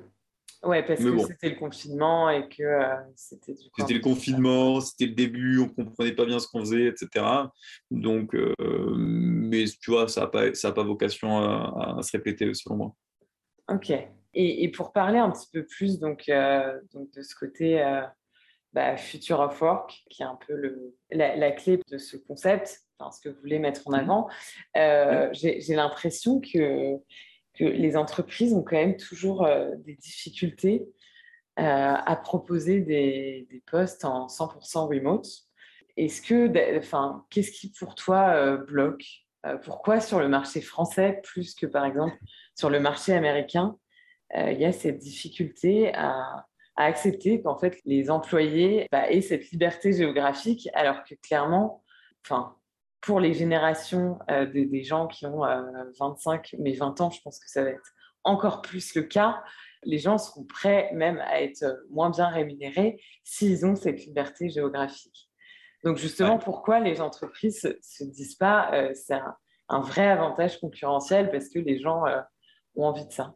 Ouais, 0.64 0.84
parce 0.84 1.00
que 1.04 1.18
c'était 1.26 1.50
le 1.50 1.56
confinement 1.56 2.30
et 2.30 2.48
que 2.48 2.62
euh, 2.62 2.96
c'était 3.16 3.54
du 3.54 3.64
C'était 3.76 3.96
le 3.96 4.00
confinement, 4.00 4.80
c'était 4.80 5.08
le 5.08 5.16
début, 5.16 5.58
on 5.58 5.68
comprenait 5.68 6.12
pas 6.12 6.26
bien 6.26 6.38
ce 6.38 6.48
qu'on 6.48 6.60
faisait, 6.60 6.86
etc. 6.86 7.26
Donc, 7.90 8.36
euh, 8.36 8.54
mais 8.96 9.66
tu 9.82 9.90
vois, 9.90 10.08
ça 10.08 10.22
n'a 10.22 10.28
pas, 10.28 10.54
ça 10.54 10.72
pas 10.72 10.84
vocation 10.84 11.40
à, 11.40 12.04
se 12.04 12.12
répéter 12.12 12.54
selon 12.54 12.76
moi. 12.76 12.96
Ok. 13.70 13.92
Et, 14.34 14.72
pour 14.72 14.94
parler 14.94 15.18
un 15.18 15.32
petit 15.32 15.48
peu 15.52 15.66
plus 15.66 16.00
donc, 16.00 16.30
euh, 16.30 16.80
donc 16.94 17.12
de 17.12 17.22
ce 17.24 17.36
côté 17.36 17.82
bah, 18.74 18.96
Future 18.98 19.40
of 19.40 19.62
Work, 19.62 20.04
qui 20.10 20.24
est 20.24 20.26
un 20.26 20.38
peu 20.48 20.56
le, 20.56 20.96
la, 21.12 21.52
clé 21.52 21.80
de 21.90 21.98
ce 21.98 22.18
concept, 22.18 22.82
ce 23.10 23.20
que 23.20 23.30
vous 23.30 23.40
voulez 23.42 23.60
mettre 23.60 23.88
en 23.88 23.92
mmh. 23.92 23.96
avant, 23.96 24.30
euh, 24.78 25.30
j'ai 25.34 25.76
l'impression 25.76 26.40
que, 26.40 26.98
que, 27.54 27.64
les 27.64 27.98
entreprises 27.98 28.54
ont 28.54 28.62
quand 28.62 28.78
même 28.78 28.98
toujours 28.98 29.46
euh, 29.46 29.72
des 29.78 29.96
difficultés 29.96 30.86
euh, 31.60 31.64
à 31.64 32.16
proposer 32.16 32.82
des, 32.82 33.48
des, 33.50 33.64
postes 33.70 34.06
en 34.06 34.28
100% 34.28 34.88
remote. 34.88 35.28
Est-ce 35.98 36.22
que, 36.22 36.78
enfin, 36.78 37.26
qu'est-ce 37.30 37.52
qui 37.52 37.72
pour 37.72 37.96
toi 37.96 38.56
bloque 38.56 39.04
Pourquoi 39.64 40.00
sur 40.00 40.20
le 40.20 40.30
marché 40.30 40.62
français 40.62 41.20
plus 41.24 41.54
que 41.54 41.66
par 41.66 41.86
exemple 41.86 42.16
sur 42.58 42.70
le 42.70 42.80
marché 42.80 43.14
américain, 43.14 43.76
il 44.34 44.58
y 44.58 44.64
a 44.64 44.72
cette 44.72 45.00
difficulté 45.00 45.94
à, 45.94 46.48
à 46.82 46.86
accepter 46.86 47.42
qu'en 47.42 47.58
fait 47.58 47.80
les 47.86 48.10
employés 48.10 48.88
bah, 48.92 49.10
aient 49.10 49.22
cette 49.22 49.50
liberté 49.52 49.94
géographique, 49.94 50.68
alors 50.74 51.04
que 51.04 51.14
clairement, 51.16 51.84
enfin, 52.26 52.56
pour 53.02 53.20
les 53.20 53.34
générations 53.34 54.18
euh, 54.30 54.46
des, 54.46 54.84
gens 54.84 55.08
qui 55.08 55.26
ont 55.26 55.42
25, 56.00 56.54
euh, 56.54 56.58
mais 56.60 56.74
20 56.74 57.02
ans, 57.02 57.10
je 57.12 57.22
pense 57.22 57.40
que 57.40 57.50
ça 57.50 57.64
va 57.64 57.70
être 57.70 57.92
encore 58.24 58.62
plus 58.62 58.96
le 58.96 59.04
cas. 59.04 59.44
Les 59.84 59.98
gens 59.98 60.18
seront 60.18 60.44
prêts 60.44 60.92
même 60.94 61.20
à 61.20 61.42
être 61.42 61.84
moins 61.90 62.10
bien 62.10 62.28
rémunérés 62.28 63.02
s'ils 63.24 63.66
ont 63.66 63.76
cette 63.76 64.06
liberté 64.06 64.50
géographique. 64.50 65.30
Donc 65.84 65.98
justement, 65.98 66.38
pourquoi 66.38 66.80
les 66.80 67.02
entreprises 67.02 67.64
ne 67.64 67.74
se, 67.82 68.04
disent 68.04 68.36
pas 68.36 68.72
euh, 68.74 68.92
c'est 68.94 69.20
un, 69.70 69.80
vrai 69.82 70.08
avantage 70.08 70.60
concurrentiel 70.60 71.32
parce 71.32 71.50
que 71.50 71.58
les 71.58 71.80
gens 71.80 72.04
ont 72.76 72.86
envie 72.86 73.08
de 73.08 73.12
ça? 73.12 73.36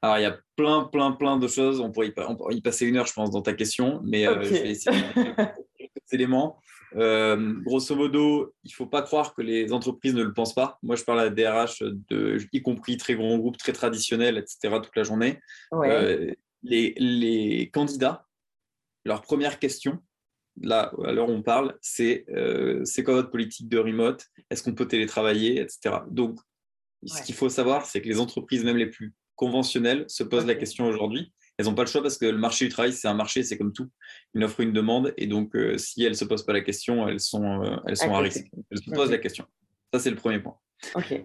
Alors, 0.00 0.18
il 0.18 0.22
y 0.22 0.26
a 0.26 0.38
plein, 0.56 0.84
plein, 0.84 1.12
plein 1.12 1.38
de 1.38 1.48
choses. 1.48 1.80
On 1.80 1.90
pourrait 1.90 2.12
y, 2.50 2.60
passer 2.60 2.86
une 2.86 2.96
heure, 2.96 3.06
je 3.06 3.12
pense, 3.12 3.30
dans 3.30 3.42
ta 3.42 3.52
question, 3.52 4.00
mais 4.04 4.24
je 4.24 4.48
vais 4.48 4.70
essayer 4.70 5.00
de 5.00 5.34
quelques 5.78 6.12
éléments. 6.12 6.58
Euh, 6.96 7.54
grosso 7.62 7.94
modo, 7.94 8.54
il 8.64 8.68
ne 8.68 8.74
faut 8.74 8.86
pas 8.86 9.02
croire 9.02 9.34
que 9.34 9.42
les 9.42 9.72
entreprises 9.72 10.14
ne 10.14 10.22
le 10.22 10.32
pensent 10.32 10.54
pas. 10.54 10.78
Moi, 10.82 10.96
je 10.96 11.04
parle 11.04 11.20
à 11.20 11.30
des 11.30 11.44
DRH, 11.44 11.82
de, 11.82 12.38
y 12.52 12.62
compris 12.62 12.96
très 12.96 13.14
grands 13.14 13.38
groupes, 13.38 13.56
très 13.56 13.72
traditionnels, 13.72 14.38
etc., 14.38 14.76
toute 14.82 14.96
la 14.96 15.02
journée. 15.02 15.40
Euh, 15.72 16.32
les, 16.62 17.70
candidats, 17.72 18.26
leur 19.04 19.22
première 19.22 19.58
question, 19.58 19.98
là, 20.60 20.92
à 21.04 21.12
l'heure 21.12 21.28
où 21.28 21.32
on 21.32 21.42
parle, 21.42 21.76
c'est 21.80 22.26
euh, 22.30 22.84
c'est 22.84 23.02
quoi 23.02 23.14
votre 23.14 23.30
politique 23.30 23.68
de 23.68 23.78
remote? 23.78 24.26
Est-ce 24.50 24.62
qu'on 24.62 24.74
peut 24.74 24.86
télétravailler, 24.86 25.60
etc. 25.60 25.96
Donc, 26.08 26.38
ce 27.04 27.22
qu'il 27.22 27.34
faut 27.34 27.48
savoir, 27.48 27.86
c'est 27.86 28.00
que 28.00 28.08
les 28.08 28.20
entreprises, 28.20 28.64
même 28.64 28.76
les 28.76 28.86
plus 28.86 29.12
conventionnelles, 29.36 30.04
se 30.08 30.22
posent 30.22 30.46
la 30.46 30.54
question 30.54 30.86
aujourd'hui 30.86 31.32
elles 31.58 31.66
n'ont 31.66 31.74
pas 31.74 31.82
le 31.82 31.88
choix 31.88 32.02
parce 32.02 32.18
que 32.18 32.26
le 32.26 32.38
marché 32.38 32.64
du 32.64 32.70
travail, 32.70 32.92
c'est 32.92 33.08
un 33.08 33.14
marché, 33.14 33.42
c'est 33.42 33.58
comme 33.58 33.72
tout, 33.72 33.88
une 34.34 34.44
offre, 34.44 34.60
une 34.60 34.72
demande. 34.72 35.12
Et 35.16 35.26
donc, 35.26 35.54
euh, 35.54 35.76
si 35.78 36.02
elles 36.02 36.12
ne 36.12 36.16
se 36.16 36.24
posent 36.24 36.44
pas 36.44 36.52
la 36.52 36.62
question, 36.62 37.06
elles 37.08 37.20
sont, 37.20 37.62
euh, 37.62 37.76
elles 37.86 37.96
sont 37.96 38.12
à 38.12 38.20
risque. 38.20 38.46
Elles 38.70 38.78
se 38.78 38.90
posent 38.90 39.10
la 39.10 39.18
question. 39.18 39.46
Ça, 39.92 40.00
c'est 40.00 40.10
le 40.10 40.16
premier 40.16 40.40
point. 40.40 40.58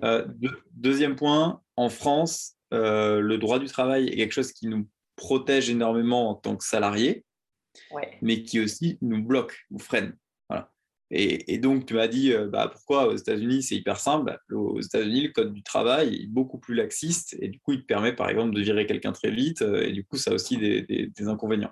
Euh, 0.04 0.28
deuxième 0.72 1.16
point, 1.16 1.62
en 1.76 1.90
France, 1.90 2.56
le 2.72 3.36
droit 3.38 3.60
du 3.60 3.68
travail 3.68 4.10
est 4.10 4.18
quelque 4.18 4.34
chose 4.34 4.52
qui 4.52 4.68
nous 4.68 4.88
protège 5.16 5.70
énormément 5.70 6.30
en 6.30 6.36
tant 6.36 6.56
que 6.56 6.64
salariés, 6.64 7.24
mais 8.22 8.44
qui 8.44 8.60
aussi 8.60 8.98
nous 9.02 9.24
bloque, 9.24 9.66
nous 9.72 9.80
freine. 9.80 10.16
Et, 11.10 11.58
donc, 11.58 11.86
tu 11.86 11.94
m'as 11.94 12.08
dit, 12.08 12.34
euh, 12.34 12.48
bah, 12.48 12.70
pourquoi 12.70 13.08
aux 13.08 13.16
États-Unis, 13.16 13.64
c'est 13.64 13.76
hyper 13.76 13.98
simple? 13.98 14.38
Aux 14.52 14.82
États-Unis, 14.82 15.22
le 15.22 15.30
code 15.30 15.54
du 15.54 15.64
travail 15.64 16.24
est 16.24 16.28
beaucoup 16.28 16.58
plus 16.58 16.76
laxiste 16.76 17.38
et 17.40 17.48
du 17.48 17.60
coup, 17.60 17.72
il 17.72 17.82
te 17.82 17.86
permet, 17.86 18.14
par 18.14 18.30
exemple, 18.30 18.54
de 18.54 18.62
virer 18.62 18.86
quelqu'un 18.86 19.14
très 19.14 19.32
vite 19.32 19.62
euh, 19.62 19.88
et 19.88 19.94
du 19.94 20.04
coup, 20.04 20.18
ça 20.18 20.32
a 20.32 20.34
aussi 20.34 20.58
des, 20.58 21.12
inconvénients. 21.28 21.72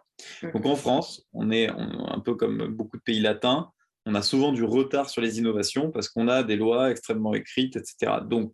Donc, 0.53 0.65
en 0.65 0.75
France, 0.77 1.27
on 1.33 1.51
est 1.51 1.67
un 1.69 2.19
peu 2.23 2.35
comme 2.35 2.67
beaucoup 2.67 2.97
de 2.97 3.01
pays 3.01 3.19
latins, 3.19 3.71
on 4.05 4.15
a 4.15 4.21
souvent 4.21 4.51
du 4.51 4.63
retard 4.63 5.09
sur 5.09 5.21
les 5.21 5.39
innovations 5.39 5.91
parce 5.91 6.09
qu'on 6.09 6.27
a 6.27 6.43
des 6.43 6.55
lois 6.55 6.91
extrêmement 6.91 7.33
écrites, 7.33 7.75
etc. 7.75 8.19
Donc, 8.25 8.53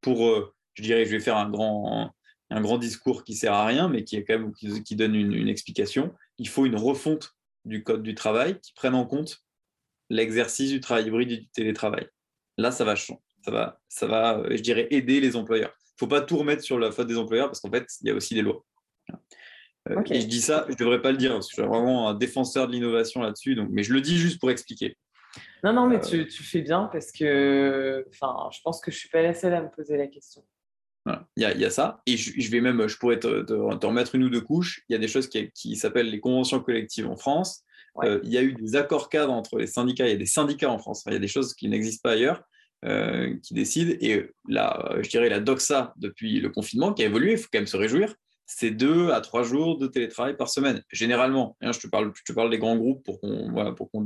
pour, 0.00 0.26
euh, 0.26 0.52
je 0.74 0.82
dirais, 0.82 1.06
je 1.06 1.10
vais 1.10 1.20
faire 1.20 1.38
un 1.38 1.48
grand, 1.48 2.10
un 2.50 2.60
grand 2.60 2.76
discours 2.76 3.24
qui 3.24 3.34
sert 3.34 3.54
à 3.54 3.64
rien, 3.64 3.88
mais 3.88 4.04
qui, 4.04 4.16
est 4.16 4.24
quand 4.24 4.38
même, 4.38 4.52
qui, 4.52 4.96
donne 4.96 5.14
une, 5.14 5.32
une 5.32 5.48
explication. 5.48 6.12
Il 6.36 6.48
faut 6.48 6.66
une 6.66 6.76
refonte 6.76 7.34
du 7.64 7.82
code 7.82 8.02
du 8.02 8.14
travail 8.14 8.60
qui 8.60 8.72
prenne 8.74 8.94
en 8.94 9.06
compte 9.06 9.42
l'exercice 10.10 10.70
du 10.70 10.80
travail 10.80 11.06
hybride 11.06 11.32
et 11.32 11.36
du 11.38 11.48
télétravail. 11.48 12.08
Là, 12.56 12.70
ça 12.70 12.84
va 12.84 12.94
changer. 12.94 13.20
Ça 13.44 13.50
va, 13.50 13.80
ça 13.88 14.06
va 14.06 14.38
euh, 14.38 14.56
je 14.56 14.62
dirais, 14.62 14.88
aider 14.90 15.20
les 15.20 15.36
employeurs. 15.36 15.72
Il 15.80 15.94
ne 15.94 15.98
faut 15.98 16.06
pas 16.06 16.20
tout 16.20 16.36
remettre 16.36 16.62
sur 16.62 16.78
la 16.78 16.90
faute 16.90 17.06
des 17.06 17.16
employeurs 17.16 17.46
parce 17.46 17.60
qu'en 17.60 17.70
fait, 17.70 17.86
il 18.02 18.08
y 18.08 18.10
a 18.10 18.14
aussi 18.14 18.34
des 18.34 18.42
lois. 18.42 18.64
Euh, 19.88 20.02
et 20.10 20.20
je 20.20 20.26
dis 20.26 20.40
ça, 20.40 20.64
je 20.68 20.72
ne 20.72 20.78
devrais 20.78 21.00
pas 21.00 21.12
le 21.12 21.16
dire, 21.16 21.32
parce 21.32 21.46
que 21.46 21.56
je 21.56 21.62
suis 21.62 21.68
vraiment 21.68 22.08
un 22.08 22.14
défenseur 22.14 22.66
de 22.66 22.72
l'innovation 22.72 23.22
là-dessus, 23.22 23.54
donc, 23.54 23.68
mais 23.70 23.82
je 23.82 23.94
le 23.94 24.00
dis 24.00 24.18
juste 24.18 24.38
pour 24.38 24.50
expliquer. 24.50 24.96
Non, 25.62 25.72
non, 25.72 25.86
mais 25.86 25.96
euh, 25.96 26.24
tu, 26.26 26.42
fais 26.42 26.60
bien 26.60 26.88
parce 26.92 27.12
que 27.12 28.04
enfin, 28.10 28.50
je 28.52 28.58
pense 28.62 28.80
que 28.80 28.90
je 28.90 28.96
ne 28.96 29.00
suis 29.00 29.08
pas 29.08 29.22
la 29.22 29.34
seule 29.34 29.54
à 29.54 29.62
me 29.62 29.70
poser 29.70 29.96
la 29.96 30.06
question. 30.06 30.42
Il, 31.36 31.42
y 31.42 31.64
a, 31.64 31.70
ça. 31.70 32.02
Et 32.04 32.18
je, 32.18 32.50
vais 32.50 32.60
même, 32.60 32.86
je 32.86 32.98
pourrais 32.98 33.18
te, 33.18 33.26
remettre 33.86 34.14
une 34.14 34.24
ou 34.24 34.28
deux 34.28 34.42
couches. 34.42 34.82
Il 34.88 34.92
y 34.92 34.96
a 34.96 34.98
des 34.98 35.08
choses 35.08 35.26
qui, 35.26 35.50
qui 35.52 35.74
s'appellent 35.74 36.10
les 36.10 36.20
conventions 36.20 36.60
collectives 36.60 37.08
en 37.08 37.16
France. 37.16 37.64
Euh, 38.04 38.20
il 38.24 38.30
y 38.30 38.38
a 38.38 38.42
eu 38.42 38.54
des 38.54 38.76
accords 38.76 39.08
cadres 39.08 39.32
entre 39.32 39.58
les 39.58 39.66
syndicats. 39.66 40.06
Il 40.06 40.10
y 40.10 40.14
a 40.14 40.18
des 40.18 40.26
syndicats 40.26 40.70
en 40.70 40.78
France. 40.78 41.04
Il 41.06 41.12
y 41.12 41.16
a 41.16 41.20
des 41.20 41.28
choses 41.28 41.54
qui 41.54 41.68
n'existent 41.68 42.08
pas 42.08 42.14
ailleurs. 42.14 42.42
Euh, 42.84 43.34
qui 43.42 43.54
décident. 43.54 43.96
Et 44.00 44.30
là, 44.48 44.94
je 45.02 45.08
dirais 45.08 45.28
la 45.28 45.40
doxa 45.40 45.94
depuis 45.96 46.38
le 46.38 46.48
confinement 46.48 46.94
qui 46.94 47.02
a 47.02 47.06
évolué, 47.06 47.32
il 47.32 47.38
faut 47.38 47.48
quand 47.52 47.58
même 47.58 47.66
se 47.66 47.76
réjouir, 47.76 48.14
c'est 48.46 48.70
deux 48.70 49.10
à 49.10 49.20
trois 49.20 49.42
jours 49.42 49.78
de 49.78 49.88
télétravail 49.88 50.36
par 50.36 50.48
semaine, 50.48 50.82
généralement. 50.90 51.56
Hein, 51.60 51.72
je, 51.72 51.80
te 51.80 51.86
parle, 51.86 52.12
je 52.14 52.22
te 52.22 52.32
parle 52.32 52.50
des 52.50 52.58
grands 52.58 52.76
groupes 52.76 53.04
pour 53.04 53.20
qu'on 53.20 53.50
voilà, 53.50 53.72
pour 53.72 53.90
qu'on 53.90 54.04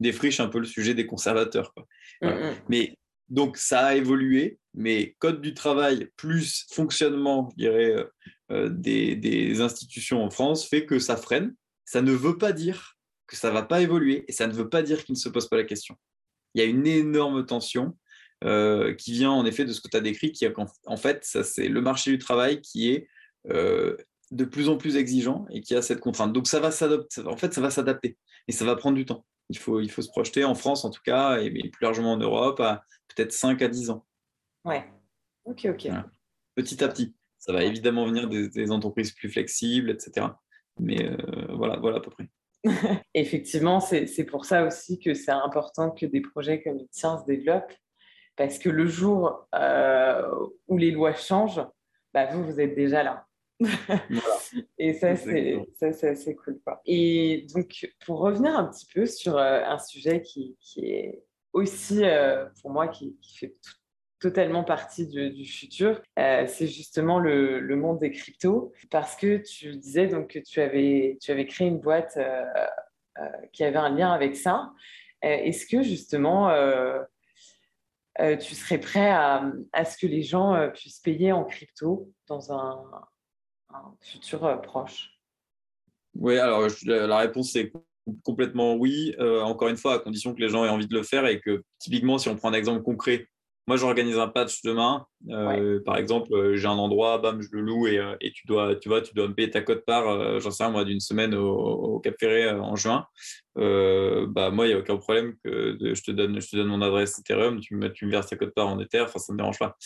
défriche 0.00 0.40
un 0.40 0.48
peu 0.48 0.58
le 0.58 0.64
sujet 0.64 0.94
des 0.94 1.06
conservateurs. 1.06 1.72
Mm, 2.22 2.28
mm. 2.28 2.54
Mais 2.68 2.98
donc 3.28 3.56
ça 3.56 3.86
a 3.86 3.94
évolué, 3.94 4.58
mais 4.74 5.14
code 5.18 5.40
du 5.40 5.54
travail 5.54 6.08
plus 6.16 6.66
fonctionnement, 6.72 7.50
je 7.52 7.56
dirais, 7.56 7.94
euh, 8.50 8.68
des, 8.68 9.16
des 9.16 9.60
institutions 9.60 10.24
en 10.24 10.30
France 10.30 10.66
fait 10.68 10.86
que 10.86 10.98
ça 10.98 11.16
freine. 11.16 11.54
Ça 11.84 12.02
ne 12.02 12.12
veut 12.12 12.38
pas 12.38 12.52
dire 12.52 12.93
que 13.26 13.36
ça 13.36 13.48
ne 13.48 13.54
va 13.54 13.62
pas 13.62 13.80
évoluer 13.80 14.24
et 14.28 14.32
ça 14.32 14.46
ne 14.46 14.52
veut 14.52 14.68
pas 14.68 14.82
dire 14.82 15.04
qu'il 15.04 15.14
ne 15.14 15.18
se 15.18 15.28
pose 15.28 15.48
pas 15.48 15.56
la 15.56 15.64
question. 15.64 15.96
Il 16.54 16.62
y 16.62 16.64
a 16.64 16.68
une 16.68 16.86
énorme 16.86 17.46
tension 17.46 17.96
euh, 18.44 18.94
qui 18.94 19.12
vient 19.12 19.30
en 19.30 19.46
effet 19.46 19.64
de 19.64 19.72
ce 19.72 19.80
que 19.80 19.88
tu 19.88 19.96
as 19.96 20.00
décrit, 20.00 20.32
qui 20.32 20.46
en, 20.46 20.66
en 20.86 20.96
fait, 20.96 21.24
ça, 21.24 21.42
c'est 21.42 21.68
le 21.68 21.80
marché 21.80 22.10
du 22.10 22.18
travail 22.18 22.60
qui 22.60 22.90
est 22.90 23.08
euh, 23.50 23.96
de 24.30 24.44
plus 24.44 24.68
en 24.68 24.76
plus 24.76 24.96
exigeant 24.96 25.46
et 25.50 25.60
qui 25.60 25.74
a 25.74 25.82
cette 25.82 26.00
contrainte. 26.00 26.32
Donc 26.32 26.46
ça 26.46 26.60
va 26.60 26.70
s'adapter, 26.70 27.22
en 27.26 27.36
fait, 27.36 27.54
ça 27.54 27.60
va 27.60 27.70
s'adapter 27.70 28.18
et 28.48 28.52
ça 28.52 28.64
va 28.64 28.76
prendre 28.76 28.96
du 28.96 29.06
temps. 29.06 29.24
Il 29.48 29.58
faut, 29.58 29.80
il 29.80 29.90
faut 29.90 30.02
se 30.02 30.08
projeter 30.08 30.44
en 30.44 30.54
France 30.54 30.84
en 30.84 30.90
tout 30.90 31.02
cas, 31.04 31.38
et, 31.40 31.50
plus 31.50 31.82
largement 31.82 32.12
en 32.12 32.16
Europe, 32.16 32.60
à 32.60 32.84
peut-être 33.08 33.32
5 33.32 33.60
à 33.62 33.68
10 33.68 33.90
ans. 33.90 34.06
Ouais, 34.64 34.84
ok, 35.44 35.66
ok. 35.70 35.88
Petit 36.54 36.82
à 36.82 36.88
petit. 36.88 37.14
Ça 37.38 37.52
va 37.52 37.62
évidemment 37.64 38.06
venir 38.06 38.28
des, 38.28 38.70
entreprises 38.70 39.12
plus 39.12 39.28
flexibles, 39.28 39.90
etc. 39.90 40.28
Mais 40.80 41.04
euh, 41.04 41.16
voilà, 41.54 41.76
voilà 41.76 41.98
à 41.98 42.00
peu 42.00 42.10
près. 42.10 42.28
Effectivement, 43.14 43.80
c'est 43.80 44.24
pour 44.24 44.44
ça 44.44 44.64
aussi 44.64 44.98
que 44.98 45.14
c'est 45.14 45.30
important 45.30 45.90
que 45.90 46.06
des 46.06 46.20
projets 46.20 46.62
comme 46.62 46.78
le 46.78 46.88
tien 46.88 47.18
se 47.18 47.24
développent, 47.26 47.72
parce 48.36 48.58
que 48.58 48.68
le 48.68 48.86
jour 48.86 49.48
où 50.68 50.76
les 50.76 50.90
lois 50.90 51.14
changent, 51.14 51.64
bah, 52.12 52.26
vous, 52.26 52.44
vous 52.44 52.60
êtes 52.60 52.74
déjà 52.74 53.02
là. 53.02 53.26
et 54.78 54.94
ça, 54.94 55.14
c'est 55.14 56.08
assez 56.08 56.34
cool. 56.34 56.60
Quoi. 56.64 56.80
Et 56.86 57.46
donc, 57.54 57.88
pour 58.04 58.18
revenir 58.20 58.56
un 58.56 58.64
petit 58.66 58.86
peu 58.92 59.06
sur 59.06 59.38
un 59.38 59.78
sujet 59.78 60.22
qui, 60.22 60.56
qui 60.60 60.90
est 60.90 61.22
aussi, 61.52 62.02
pour 62.60 62.70
moi, 62.70 62.88
qui, 62.88 63.16
qui 63.20 63.38
fait 63.38 63.56
tout, 63.62 63.83
totalement 64.24 64.64
partie 64.64 65.06
du, 65.06 65.44
futur, 65.44 66.00
euh, 66.18 66.46
c'est 66.46 66.66
justement 66.66 67.18
le, 67.18 67.76
monde 67.76 67.98
des 67.98 68.10
cryptos, 68.10 68.72
parce 68.90 69.16
que 69.16 69.36
tu 69.36 69.76
disais 69.76 70.06
donc 70.06 70.28
que 70.28 70.38
tu 70.38 70.62
avais, 70.62 71.18
tu 71.20 71.30
avais 71.30 71.44
créé 71.44 71.68
une 71.68 71.78
boîte 71.78 72.16
euh, 72.16 72.42
euh, 73.18 73.22
qui 73.52 73.64
avait 73.64 73.76
un 73.76 73.90
lien 73.90 74.10
avec 74.10 74.34
ça. 74.34 74.72
Est-ce 75.20 75.66
que 75.66 75.82
justement, 75.82 76.50
tu 78.18 78.54
serais 78.54 78.78
prêt 78.78 79.10
à, 79.10 79.50
à, 79.72 79.84
ce 79.84 79.98
que 79.98 80.06
les 80.06 80.22
gens 80.22 80.70
puissent 80.74 81.00
payer 81.00 81.32
en 81.32 81.44
crypto 81.44 82.10
dans 82.26 82.50
un, 82.52 82.82
futur 84.00 84.60
proche? 84.62 85.10
Oui, 86.14 86.38
alors 86.38 86.66
la 86.86 87.18
réponse 87.18 87.56
est 87.56 87.72
complètement 88.22 88.74
oui. 88.74 89.14
encore 89.18 89.68
une 89.68 89.78
fois, 89.78 89.94
à 89.94 89.98
condition 89.98 90.34
que 90.34 90.40
les 90.40 90.48
gens 90.48 90.64
aient 90.64 90.70
envie 90.70 90.88
de 90.88 90.94
le 90.94 91.02
faire 91.02 91.26
et 91.26 91.40
que 91.40 91.62
typiquement, 91.78 92.18
si 92.18 92.28
on 92.28 92.36
prend 92.36 92.50
un 92.50 92.54
exemple 92.54 92.82
concret, 92.82 93.26
moi, 93.66 93.76
j'organise 93.78 94.18
un 94.18 94.28
patch 94.28 94.62
demain. 94.62 95.06
Euh, 95.30 95.80
par 95.84 95.96
exemple, 95.96 96.34
euh, 96.34 96.56
j'ai 96.56 96.66
un 96.66 96.72
endroit, 96.72 97.16
bam, 97.18 97.40
je 97.40 97.48
le 97.52 97.62
loue 97.62 97.86
et, 97.86 97.98
euh, 97.98 98.14
et, 98.20 98.30
tu 98.32 98.46
dois, 98.46 98.76
tu 98.76 98.90
vois, 98.90 99.00
tu 99.00 99.14
dois 99.14 99.26
me 99.26 99.34
payer 99.34 99.50
ta 99.50 99.62
cote 99.62 99.84
part, 99.86 100.40
j'en 100.40 100.50
sais 100.50 100.64
rien, 100.64 100.72
moi, 100.72 100.84
d'une 100.84 101.00
semaine 101.00 101.34
au, 101.34 101.98
Cap 102.00 102.14
Ferré 102.20 102.50
en 102.50 102.76
juin. 102.76 103.06
bah, 103.56 104.50
moi, 104.50 104.66
il 104.66 104.68
n'y 104.68 104.74
a 104.74 104.78
aucun 104.78 104.98
problème 104.98 105.34
que 105.42 105.78
je, 105.80 106.02
te 106.02 106.10
donne, 106.10 106.40
je 106.40 106.50
te 106.50 106.56
donne 106.56 106.68
mon 106.68 106.82
adresse 106.82 107.18
Ethereum, 107.18 107.60
tu 107.60 107.76
me, 107.76 107.90
tu 107.90 108.04
me 108.04 108.10
verses 108.10 108.28
ta 108.28 108.36
cote 108.36 108.54
part 108.54 108.68
en 108.68 108.78
Ether, 108.80 109.02
enfin, 109.02 109.18
ça 109.18 109.32
ne 109.32 109.34
me 109.34 109.38
dérange 109.38 109.58
pas. 109.58 109.76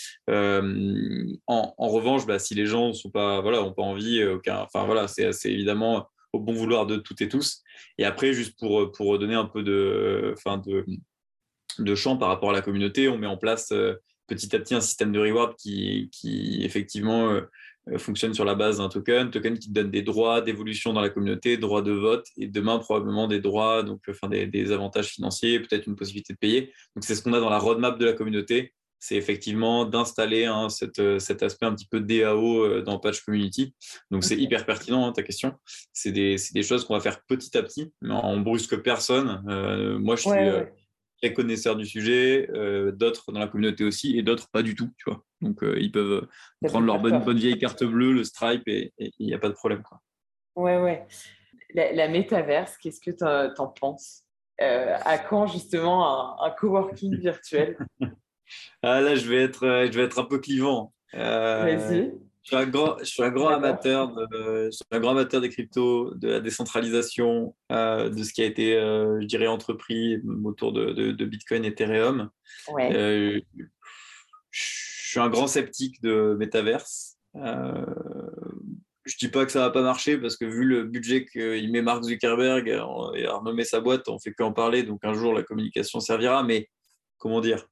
En, 1.47 1.75
en, 1.79 1.89
revanche, 1.89 2.27
bah, 2.27 2.41
si 2.41 2.55
les 2.55 2.67
gens 2.67 2.93
sont 2.93 3.11
pas, 3.11 3.41
voilà, 3.41 3.63
ont 3.63 3.73
pas 3.73 3.83
envie, 3.83 4.25
aucun, 4.25 4.59
enfin, 4.59 4.85
voilà, 4.87 5.07
c'est 5.07 5.31
évidemment 5.45 6.09
au 6.33 6.41
bon 6.41 6.53
vouloir 6.53 6.87
de 6.87 6.97
toutes 6.97 7.23
et 7.23 7.29
tous. 7.29 7.63
Et 7.97 8.05
après, 8.05 8.33
juste 8.33 8.59
pour, 8.59 8.91
pour 8.93 9.19
donner 9.19 9.35
un 9.35 9.47
peu 9.47 9.63
de, 9.63 10.35
enfin, 10.37 10.59
de, 10.59 10.85
de 11.83 11.95
champ 11.95 12.17
par 12.17 12.29
rapport 12.29 12.51
à 12.51 12.53
la 12.53 12.63
communauté. 12.63 13.09
On 13.09 13.19
met 13.19 13.27
en 13.27 13.37
place 13.37 13.73
euh, 13.73 13.95
petit 14.27 14.55
à 14.55 14.59
petit 14.59 14.75
un 14.75 14.81
système 14.81 15.13
de 15.13 15.19
reward 15.19 15.55
qui, 15.57 16.11
qui 16.13 16.63
effectivement 16.63 17.31
euh, 17.31 17.41
euh, 17.91 17.99
fonctionne 17.99 18.35
sur 18.35 18.45
la 18.45 18.55
base 18.55 18.79
d'un 18.79 18.89
token, 18.89 19.31
token 19.31 19.59
qui 19.59 19.71
donne 19.71 19.91
des 19.91 20.03
droits 20.03 20.41
d'évolution 20.41 20.93
dans 20.93 21.01
la 21.01 21.09
communauté, 21.09 21.57
droits 21.57 21.83
de 21.83 21.93
vote 21.93 22.27
et 22.37 22.47
demain 22.47 22.79
probablement 22.79 23.27
des 23.27 23.41
droits, 23.41 23.83
donc 23.83 24.03
enfin 24.09 24.29
des, 24.29 24.73
avantages 24.73 25.09
financiers, 25.09 25.61
peut-être 25.61 25.87
une 25.87 25.97
possibilité 25.97 26.33
de 26.35 26.39
payer. 26.39 26.73
Donc 26.95 27.05
c'est 27.05 27.15
ce 27.15 27.23
qu'on 27.23 27.33
a 27.33 27.41
dans 27.41 27.51
la 27.51 27.59
roadmap 27.59 27.99
de 27.99 28.05
la 28.05 28.13
communauté, 28.13 28.75
c'est 29.01 29.15
effectivement 29.15 29.85
d'installer 29.85 30.45
hein, 30.45 30.69
cet 30.69 30.99
aspect 31.43 31.67
un 31.67 31.75
petit 31.75 31.87
peu 31.87 32.01
DAO 32.01 32.81
dans 32.83 32.99
Patch 32.99 33.21
Community. 33.21 33.73
Donc 34.11 34.25
c'est 34.25 34.37
hyper 34.37 34.67
pertinent 34.67 35.07
hein, 35.07 35.13
ta 35.13 35.23
question. 35.23 35.55
C'est 35.93 36.11
des, 36.11 36.35
des, 36.53 36.63
choses 36.65 36.85
qu'on 36.85 36.95
va 36.95 37.01
faire 37.01 37.23
petit 37.29 37.57
à 37.57 37.63
petit, 37.63 37.93
mais 38.03 38.13
on 38.13 38.41
brusque 38.41 38.77
personne. 38.83 39.41
moi 40.01 40.17
je 40.17 40.23
suis 40.23 40.78
très 41.21 41.33
connaisseurs 41.33 41.77
du 41.77 41.87
sujet, 41.87 42.49
euh, 42.55 42.93
d'autres 42.93 43.33
dans 43.33 43.41
la 43.41 43.49
communauté 43.49 43.85
aussi, 43.85 44.19
et 44.19 44.23
d'autres 44.23 44.49
pas 44.51 44.63
du 44.63 44.75
tout, 44.75 44.91
tu 44.97 45.11
vois. 45.11 45.25
Donc, 45.41 45.63
euh, 45.63 45.77
ils 45.79 45.93
peuvent 45.93 46.27
prendre 46.65 46.87
leur 46.87 46.99
bonne, 46.99 47.23
bonne 47.25 47.39
vieille 47.39 47.59
carte 47.59 47.85
bleue, 47.85 48.13
le 48.13 48.25
Stripe, 48.25 48.67
et 48.67 48.93
il 48.99 49.27
n'y 49.27 49.35
a 49.35 49.39
pas 49.39 49.49
de 49.49 49.55
problème. 49.55 49.83
Quoi. 49.83 50.01
Ouais, 50.57 50.79
ouais. 50.79 51.07
La, 51.75 52.09
métaverse, 52.09 52.77
qu'est-ce 52.79 53.01
que 53.01 53.11
tu 53.11 53.25
en, 53.61 53.69
penses? 53.69 54.25
Euh, 54.61 54.97
À 55.05 55.19
quand, 55.19 55.47
justement, 55.47 56.43
un, 56.43 56.51
coworking 56.51 57.17
virtuel? 57.19 57.77
Ah 58.83 59.03
là, 59.03 59.15
je 59.15 59.29
vais 59.29 59.43
être, 59.43 59.61
je 59.61 59.99
vais 59.99 60.05
être 60.05 60.19
un 60.19 60.25
peu 60.25 60.39
clivant. 60.39 60.95
Vas-y 61.13 62.15
suis 62.49 62.57
un 62.57 62.67
grand, 62.67 62.99
je 62.99 63.05
suis 63.05 63.23
un 63.23 63.31
grand 63.31 63.49
amateur 63.49 64.15
de, 64.15 64.71
un 64.91 65.01
grand 65.01 65.11
amateur 65.11 65.41
des 65.41 65.51
cryptos, 65.51 66.15
de 66.15 66.29
la 66.29 66.41
décentralisation, 66.41 67.55
euh, 67.71 68.09
de 68.09 68.23
ce 68.23 68.33
qui 68.33 68.43
a 68.43 68.47
été, 68.47 68.75
euh, 68.75 69.21
je 69.21 69.27
dirais, 69.27 69.47
entrepris 69.47 70.19
autour 70.45 70.73
de, 70.73 70.93
de, 71.13 71.25
Bitcoin 71.27 71.65
et 71.65 71.69
Ethereum. 71.69 72.31
Euh, 72.79 73.39
je 74.51 75.11
suis 75.11 75.21
un 75.21 75.29
grand 75.29 75.47
sceptique 75.47 76.01
de 76.03 76.37
métaverse. 76.39 77.19
je 77.35 79.17
dis 79.19 79.29
pas 79.29 79.45
que 79.45 79.53
ça 79.53 79.61
va 79.61 79.71
pas 79.71 79.83
marcher 79.83 80.17
parce 80.17 80.37
que 80.37 80.47
vu 80.47 80.65
le 80.65 80.85
budget 80.85 81.27
qu'il 81.27 81.71
met 81.71 81.83
Mark 81.83 82.03
Zuckerberg 82.03 82.67
et 82.69 83.27
a 83.27 83.35
renommé 83.35 83.65
sa 83.65 83.81
boîte, 83.81 84.09
on 84.09 84.19
fait 84.19 84.33
qu'en 84.33 84.53
parler. 84.53 84.85
Donc 84.85 85.01
un 85.03 85.13
jour 85.13 85.35
la 85.35 85.43
communication 85.43 86.01
servira. 86.01 86.43
Mais 86.45 86.71
comment 87.19 87.43
dire? 87.43 87.67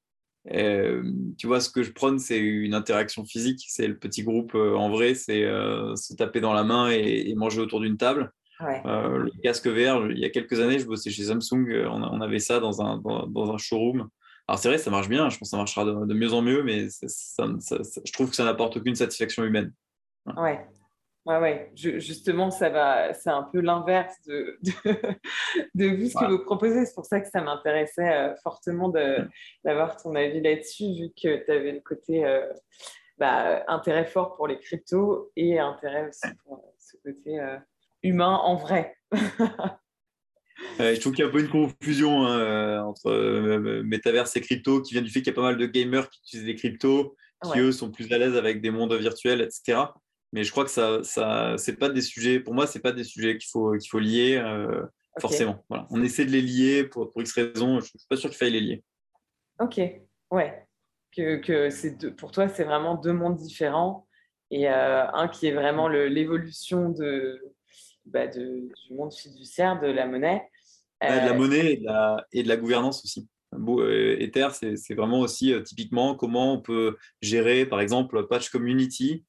Euh, 0.53 1.03
tu 1.39 1.47
vois, 1.47 1.61
ce 1.61 1.71
que 1.71 1.83
je 1.83 1.93
prône, 1.93 2.19
c'est 2.19 2.39
une 2.39 2.75
interaction 2.75 3.25
physique. 3.25 3.65
C'est 3.69 3.89
le 3.89 3.97
petit 3.97 4.23
groupe 4.23 4.55
euh, 4.55 4.75
en 4.75 4.91
vrai, 4.91 5.15
c'est 5.15 5.45
euh, 5.45 5.97
se 5.97 6.15
taper 6.15 6.41
dans 6.41 6.53
la 6.53 6.65
main 6.65 6.91
et, 6.91 7.35
manger 7.35 7.61
autour 7.61 7.81
d'une 7.81 7.97
table. 7.97 8.33
le 8.61 9.31
casque 9.43 9.67
VR, 9.67 10.11
il 10.11 10.19
y 10.19 10.25
a 10.25 10.31
quelques 10.31 10.61
années, 10.61 10.79
je 10.79 10.87
bossais 10.87 11.11
chez 11.11 11.25
Samsung, 11.25 11.67
on, 11.91 12.21
avait 12.21 12.39
ça 12.39 12.61
dans 12.61 12.81
un, 12.81 12.99
dans, 12.99 13.53
un 13.53 13.59
showroom. 13.59 14.09
Alors 14.49 14.59
c'est 14.59 14.69
vrai, 14.69 14.79
ça 14.79 14.91
marche 14.91 15.09
bien, 15.09 15.29
je 15.29 15.39
pense 15.39 15.49
que 15.49 15.51
ça 15.51 15.57
marchera 15.57 15.85
de, 15.85 16.15
mieux 16.15 16.33
en 16.33 16.41
mieux, 16.41 16.63
mais 16.63 16.87
je 16.89 18.13
trouve 18.13 18.31
que 18.31 18.37
ça 18.37 18.45
n'apporte 18.45 18.77
aucune 18.77 18.95
satisfaction 18.95 19.45
humaine. 19.45 19.73
Ouais. 20.37 20.65
Ouais, 21.27 21.39
ouais. 21.39 21.73
justement, 21.75 22.53
ça 22.53 22.69
va, 22.69 23.13
c'est 23.13 23.31
un 23.31 23.43
peu 23.43 23.61
l'inverse 23.61 24.15
de, 24.29 24.61
de, 24.63 25.87
vous, 25.97 26.09
ce 26.09 26.17
que 26.17 26.31
vous 26.31 26.39
proposez. 26.45 26.87
C'est 26.87 26.95
pour 26.95 27.05
ça 27.05 27.21
que 27.21 27.29
ça 27.29 27.41
m'intéressait 27.41 28.15
euh, 28.15 28.35
fortement 28.45 28.93
d'avoir 29.65 30.01
ton 30.01 30.15
avis 30.15 30.41
là-dessus, 30.41 30.85
vu 30.85 31.09
que 31.21 31.45
tu 31.45 31.51
avais 31.51 31.73
le 31.73 31.81
côté 31.81 32.25
euh, 32.25 32.47
bah, 33.19 33.65
intérêt 33.67 34.05
fort 34.05 34.37
pour 34.37 34.47
les 34.47 34.61
cryptos 34.61 35.33
et 35.35 35.59
intérêt 35.59 36.09
aussi 36.09 36.29
pour 36.45 36.59
euh, 36.59 36.71
ce 36.79 36.97
côté 37.05 37.41
humain 38.05 38.39
en 38.45 38.55
vrai. 38.55 38.97
je 40.79 41.01
trouve 41.01 41.13
qu'il 41.13 41.25
y 41.25 41.27
a 41.27 41.29
un 41.29 41.33
peu 41.33 41.41
une 41.41 41.49
confusion 41.49 42.25
hein, 42.25 42.85
entre 42.85 43.83
métaverse 43.83 44.37
et 44.37 44.41
crypto 44.41 44.81
qui 44.81 44.95
vient 44.95 45.03
du 45.03 45.11
fait 45.11 45.23
qu'il 45.23 45.33
y 45.33 45.35
a 45.35 45.35
pas 45.35 45.43
mal 45.43 45.57
de 45.57 45.67
gamers 45.67 46.09
qui 46.09 46.21
utilisent 46.21 46.47
les 46.47 46.55
cryptos, 46.55 47.17
qui 47.53 47.59
eux 47.59 47.73
sont 47.73 47.91
plus 47.91 48.13
à 48.13 48.19
l'aise 48.19 48.37
avec 48.37 48.61
des 48.61 48.71
mondes 48.71 48.95
virtuels, 48.95 49.41
etc 49.41 49.87
mais 50.33 50.45
je 50.45 50.51
crois 50.51 50.65
que 50.65 50.71
ça, 50.71 51.03
ça 51.03 51.55
c'est 51.57 51.77
pas 51.77 51.89
des 51.89 52.03
sujets, 52.03 52.41
pour 52.41 52.55
moi, 52.55 52.67
c'est 52.67 52.81
pas 52.81 52.93
des 52.93 53.05
sujets 53.05 53.39
qu'il 53.39 53.49
faut, 53.51 53.73
qu'il 53.73 53.89
faut 53.89 53.99
lier 53.99 54.37
euh, 54.37 54.85
forcément. 55.21 55.65
Voilà. 55.69 55.87
On 55.91 56.03
essaie 56.03 56.25
de 56.25 56.31
les 56.31 56.43
lier 56.43 56.85
pour, 56.85 57.11
pour 57.11 57.23
X 57.23 57.33
raisons, 57.33 57.81
je 57.81 57.87
suis 57.87 57.99
pas 58.09 58.17
sûr 58.17 58.29
qu'il 58.31 58.39
faille 58.39 58.53
les 58.53 58.61
lier. 58.61 58.85
Ok, 59.61 59.81
ouais. 60.31 60.63
Que, 61.17 61.37
que 61.37 61.71
c'est 61.71 62.15
pour 62.17 62.31
toi, 62.31 62.49
c'est 62.49 62.65
vraiment 62.65 62.95
deux 62.95 63.13
mondes 63.13 63.37
différents 63.37 64.07
et 64.51 64.69
euh, 64.69 65.11
un 65.13 65.29
qui 65.29 65.47
est 65.47 65.55
vraiment 65.55 65.89
l'évolution 65.89 66.91
de, 66.91 67.41
bah 68.05 68.27
de, 68.27 68.69
du 68.69 68.95
monde 68.95 69.15
fiduciaire, 69.15 69.81
de 69.81 69.87
la 69.87 70.07
monnaie. 70.07 70.43
de 71.01 71.07
la 71.07 71.33
euh, 71.33 71.35
monnaie 71.35 71.73
et 71.73 71.77
de 71.79 71.85
la, 71.85 72.27
et 72.33 72.43
de 72.43 72.49
la 72.49 72.57
gouvernance 72.57 73.03
aussi. 73.05 73.29
Ether, 74.21 74.49
c'est 74.53 74.95
vraiment 74.95 75.21
aussi 75.21 75.55
typiquement 75.65 76.15
comment 76.15 76.53
on 76.53 76.61
peut 76.61 76.99
gérer, 77.23 77.65
par 77.65 77.81
exemple, 77.81 78.27
Patch 78.27 78.51
Community 78.51 79.25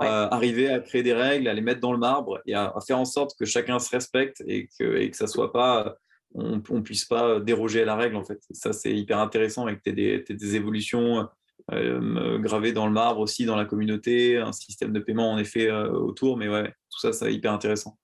euh, 0.00 0.28
arriver 0.30 0.68
à 0.70 0.80
créer 0.80 1.02
des 1.02 1.12
règles, 1.12 1.48
à 1.48 1.54
les 1.54 1.60
mettre 1.60 1.80
dans 1.80 1.92
le 1.92 1.98
marbre 1.98 2.40
et 2.46 2.54
à, 2.54 2.72
faire 2.86 2.98
en 2.98 3.04
sorte 3.04 3.36
que 3.38 3.44
chacun 3.44 3.78
se 3.78 3.90
respecte 3.90 4.42
et 4.46 4.68
que, 4.78 4.96
et 4.96 5.10
que 5.10 5.16
ça 5.16 5.26
soit 5.26 5.52
pas, 5.52 5.96
on, 6.34 6.56
ne 6.56 6.80
puisse 6.80 7.04
pas 7.04 7.40
déroger 7.40 7.82
à 7.82 7.84
la 7.84 7.96
règle 7.96 8.16
en 8.16 8.24
fait. 8.24 8.38
ça 8.52 8.72
c'est 8.72 8.94
hyper 8.94 9.18
intéressant 9.18 9.66
avec 9.66 9.84
des, 9.84 10.24
des, 10.28 10.56
évolutions 10.56 11.28
euh, 11.72 12.38
gravées 12.38 12.72
dans 12.72 12.86
le 12.86 12.92
marbre 12.92 13.20
aussi 13.20 13.44
dans 13.44 13.56
la 13.56 13.64
communauté, 13.64 14.36
un 14.36 14.52
système 14.52 14.92
de 14.92 15.00
paiement 15.00 15.32
en 15.32 15.38
effet 15.38 15.68
euh, 15.68 15.90
autour, 15.90 16.36
mais 16.36 16.48
ouais, 16.48 16.68
tout 16.90 17.00
ça 17.00 17.12
c'est 17.12 17.32
hyper 17.32 17.52
intéressant. 17.52 17.98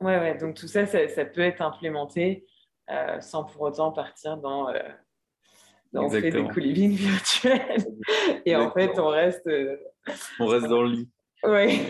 Ouais, 0.00 0.18
ouais, 0.18 0.36
donc 0.36 0.54
tout 0.54 0.68
ça, 0.68 0.84
ça, 0.86 1.24
peut 1.24 1.40
être 1.40 1.62
implémenté 1.62 2.44
sans 3.20 3.44
pour 3.44 3.62
autant 3.62 3.90
partir 3.90 4.36
dans 4.36 4.68
on 5.94 6.10
fait 6.10 6.30
des 6.30 6.44
co-living 6.48 6.92
virtuels 6.92 7.86
et 8.44 8.56
en 8.56 8.70
fait 8.70 8.98
on 8.98 9.08
reste 9.08 9.48
on 10.40 10.46
reste 10.46 10.66
dans 10.66 10.82
le 10.82 10.90
lit. 10.90 11.10
Oui. 11.44 11.80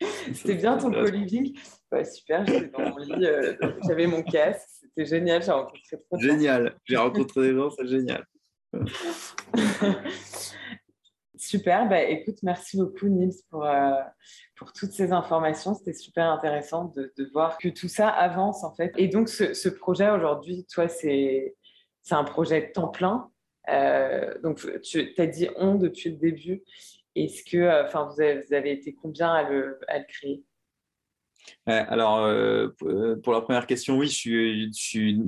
C'était 0.32 0.54
bien 0.54 0.76
ton 0.76 0.90
co-living 0.90 1.56
Super, 2.04 2.44
j'étais 2.46 2.68
dans 2.68 2.90
mon 2.90 2.98
lit, 2.98 3.26
euh, 3.26 3.54
j'avais 3.86 4.06
mon 4.06 4.22
casque, 4.22 4.68
c'était 4.80 5.06
génial, 5.06 5.42
j'ai 5.42 5.52
rencontré 5.52 5.80
trop 5.90 6.18
Génial, 6.18 6.76
j'ai 6.84 6.96
rencontré 6.96 7.42
des 7.42 7.54
gens, 7.54 7.70
c'est 7.70 7.86
génial. 7.86 8.26
super, 11.36 11.88
bah, 11.88 12.02
écoute, 12.02 12.38
merci 12.42 12.76
beaucoup 12.76 13.08
Nils 13.08 13.36
pour, 13.50 13.64
euh, 13.64 13.92
pour 14.56 14.72
toutes 14.72 14.92
ces 14.92 15.12
informations, 15.12 15.74
c'était 15.74 15.94
super 15.94 16.30
intéressant 16.30 16.92
de, 16.96 17.12
de, 17.16 17.30
voir 17.32 17.56
que 17.56 17.68
tout 17.68 17.88
ça 17.88 18.08
avance 18.08 18.64
en 18.64 18.74
fait. 18.74 18.92
Et 18.96 19.08
donc 19.08 19.28
ce, 19.28 19.54
ce 19.54 19.68
projet 19.68 20.10
aujourd'hui, 20.10 20.66
toi, 20.70 20.88
c'est 20.88 21.56
un 22.14 22.24
projet 22.24 22.68
de 22.68 22.72
temps 22.72 22.88
plein 22.88 23.30
euh, 23.68 24.34
donc, 24.42 24.64
tu 24.82 25.14
as 25.18 25.26
dit 25.26 25.48
on 25.56 25.74
depuis 25.74 26.10
le 26.10 26.16
début. 26.16 26.62
Est-ce 27.14 27.42
que, 27.44 27.56
euh, 27.56 27.84
enfin, 27.86 28.08
vous, 28.08 28.20
avez, 28.20 28.72
été 28.72 28.94
combien 28.94 29.32
à 29.32 29.48
le, 29.48 29.78
créer? 30.08 30.44
Alors, 31.66 32.18
euh, 32.24 32.68
pour 33.22 33.32
la 33.32 33.40
première 33.40 33.66
question, 33.66 33.98
oui, 33.98 34.08
je 34.08 34.70
suis, 34.72 35.20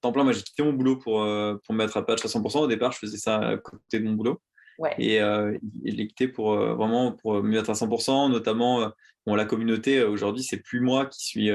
temps 0.00 0.12
plein. 0.12 0.24
Moi, 0.24 0.32
j'ai 0.32 0.42
quitté 0.42 0.62
mon 0.62 0.72
boulot 0.72 0.96
pour, 0.96 1.14
pour 1.20 1.74
me 1.74 1.78
mettre 1.78 1.96
à 1.96 2.06
patch 2.06 2.24
à 2.24 2.28
100%. 2.28 2.60
Au 2.60 2.66
départ, 2.66 2.92
je 2.92 2.98
faisais 2.98 3.18
ça 3.18 3.38
à 3.38 3.56
côté 3.56 3.98
de 4.00 4.04
mon 4.04 4.12
boulot. 4.12 4.40
Et, 4.98 5.20
euh, 5.20 5.56
il 5.84 6.00
est 6.00 6.06
quitté 6.06 6.28
pour 6.28 6.54
vraiment 6.54 7.12
pour 7.12 7.34
me 7.42 7.48
mettre 7.48 7.70
à 7.70 7.74
100%, 7.74 8.30
notamment 8.30 8.90
bon, 9.26 9.34
la 9.34 9.44
communauté. 9.44 10.02
Aujourd'hui, 10.02 10.42
c'est 10.42 10.62
plus 10.62 10.80
moi 10.80 11.06
qui 11.06 11.24
suis 11.24 11.50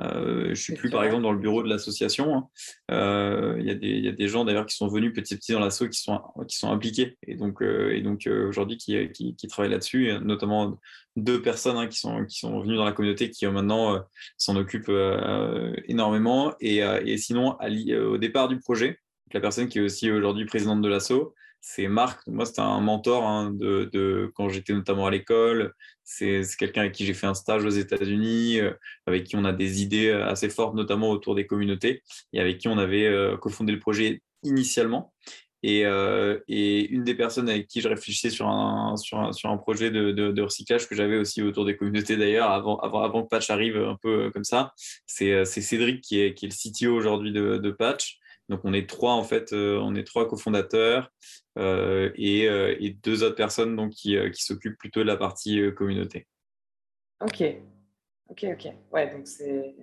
euh, 0.00 0.44
je 0.44 0.50
ne 0.50 0.54
suis 0.54 0.74
plus, 0.74 0.90
par 0.90 1.04
exemple, 1.04 1.22
dans 1.22 1.32
le 1.32 1.38
bureau 1.38 1.62
de 1.62 1.68
l'association. 1.68 2.34
Hein. 2.34 2.48
Euh, 2.90 3.56
il 3.58 3.66
y, 3.66 4.08
a 4.08 4.12
des 4.12 4.28
gens, 4.28 4.44
d'ailleurs, 4.44 4.66
qui 4.66 4.76
sont 4.76 4.88
venus 4.88 5.12
petit 5.12 5.34
à 5.34 5.36
petit 5.36 5.52
dans 5.52 5.60
l'asso, 5.60 5.88
qui 5.90 6.00
sont, 6.00 6.20
qui 6.48 6.56
sont 6.56 6.70
impliqués. 6.70 7.16
Et 7.26 7.34
donc, 7.34 7.62
euh, 7.62 8.00
donc 8.02 8.28
aujourd'hui, 8.48 8.76
qui, 8.76 9.12
qui, 9.12 9.48
travaillent 9.48 9.70
là-dessus, 9.70 10.12
notamment 10.22 10.78
deux 11.16 11.42
personnes 11.42 11.76
hein, 11.76 11.86
qui, 11.86 11.98
sont, 11.98 12.24
qui 12.24 12.38
sont 12.38 12.60
venues 12.60 12.76
dans 12.76 12.84
la 12.84 12.92
communauté, 12.92 13.30
qui 13.30 13.46
maintenant 13.46 14.02
s'en 14.38 14.56
occupent 14.56 14.92
énormément. 15.86 16.54
Et, 16.60 16.78
et 16.78 17.16
sinon, 17.18 17.56
au 17.60 18.18
départ 18.18 18.48
du 18.48 18.58
projet, 18.58 18.98
la 19.32 19.40
personne 19.40 19.68
qui 19.68 19.78
est 19.78 19.82
aussi 19.82 20.10
aujourd'hui 20.10 20.44
présidente 20.44 20.82
de 20.82 20.88
l'asso, 20.88 21.32
c'est 21.64 21.86
Marc. 21.86 22.26
Moi, 22.26 22.44
c'était 22.44 22.60
un 22.60 22.80
mentor 22.80 23.24
hein, 23.24 23.52
de, 23.54 24.30
quand 24.34 24.48
j'étais 24.48 24.74
notamment 24.74 25.06
à 25.06 25.10
l'école. 25.12 25.72
C'est 26.02 26.42
quelqu'un 26.58 26.82
avec 26.82 26.92
qui 26.92 27.06
j'ai 27.06 27.14
fait 27.14 27.28
un 27.28 27.34
stage 27.34 27.64
aux 27.64 27.70
États-Unis, 27.70 28.58
euh, 28.58 28.72
avec 29.06 29.24
qui 29.24 29.36
on 29.36 29.44
a 29.44 29.52
des 29.52 29.80
idées 29.80 30.08
euh, 30.08 30.26
assez 30.26 30.50
fortes, 30.50 30.74
notamment 30.74 31.10
autour 31.10 31.36
des 31.36 31.46
communautés, 31.46 32.02
et 32.32 32.40
avec 32.40 32.58
qui 32.58 32.66
on 32.66 32.78
avait 32.78 33.06
euh, 33.06 33.36
cofondé 33.36 33.72
le 33.72 33.78
projet 33.78 34.22
initialement. 34.42 35.14
Et, 35.62 35.82
une 35.82 37.04
des 37.04 37.14
personnes 37.14 37.48
avec 37.48 37.68
qui 37.68 37.80
je 37.80 37.88
réfléchissais 37.88 38.30
sur 38.30 38.48
un, 38.48 38.96
projet 39.58 39.92
de, 39.92 40.42
recyclage 40.42 40.88
que 40.88 40.96
j'avais 40.96 41.16
aussi 41.16 41.40
autour 41.40 41.64
des 41.64 41.76
communautés 41.76 42.16
d'ailleurs, 42.16 42.50
avant, 42.50 43.22
que 43.22 43.28
Patch 43.28 43.48
arrive 43.50 43.76
un 43.76 43.96
peu 44.02 44.32
comme 44.32 44.42
ça, 44.42 44.72
c'est 45.06 45.44
Cédric 45.44 46.00
qui 46.00 46.18
est 46.18 46.42
le 46.42 46.48
CTO 46.48 46.92
aujourd'hui 46.92 47.30
de, 47.30 47.70
Patch. 47.70 48.18
Donc 48.48 48.62
on 48.64 48.74
est 48.74 48.88
trois 48.88 49.12
en 49.12 49.22
fait, 49.22 49.52
on 49.52 49.94
est 49.94 50.02
trois 50.02 50.26
cofondateurs. 50.26 51.12
Euh, 51.58 52.10
euh, 52.18 52.76
et, 52.78 52.90
deux 53.02 53.22
autres 53.22 53.36
personnes 53.36 53.76
donc, 53.76 53.90
qui, 53.90 54.16
euh, 54.16 54.30
qui 54.30 54.42
s'occupent 54.42 54.78
plutôt 54.78 55.00
de 55.00 55.06
la 55.06 55.16
partie 55.16 55.60
communauté. 55.76 56.26
Ok, 57.20 57.42
ok, 58.28 58.46
ok. 58.52 58.72
Ouais, 58.92 59.12
donc 59.12 59.26
c'est 59.26 59.74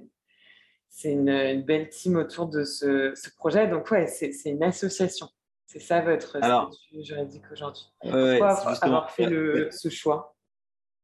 c'est 0.92 1.12
une, 1.12 1.62
belle 1.62 1.90
team 1.90 2.16
autour 2.16 2.48
de 2.48 2.64
ce, 2.64 3.14
ce 3.16 3.30
projet. 3.36 3.68
Donc, 3.68 3.92
ouais, 3.92 4.08
c'est 4.08 4.34
une 4.46 4.64
association. 4.64 5.30
C'est 5.68 5.80
ça 5.80 6.02
votre 6.02 6.38
Alors, 6.42 6.74
statut 6.74 7.04
juridique 7.04 7.44
aujourd'hui. 7.52 7.84
Pourquoi 8.02 8.50
avoir 8.84 9.12
fait 9.12 9.28
le, 9.28 9.70
ce 9.72 9.90
choix? 9.90 10.36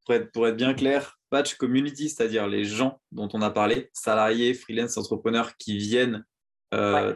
pour 0.04 0.16
être, 0.16 0.32
pour 0.32 0.48
être, 0.48 0.56
bien 0.56 0.74
clair, 0.74 1.20
Patch 1.30 1.56
Community, 1.56 2.10
c'est-à-dire 2.10 2.48
les 2.48 2.66
gens 2.66 3.00
dont 3.12 3.30
on 3.34 3.42
a 3.42 3.52
parlé, 3.52 3.90
salariés, 3.94 4.54
freelance, 4.54 4.98
entrepreneurs 4.98 5.56
qui 5.58 5.78
viennent 5.78 6.26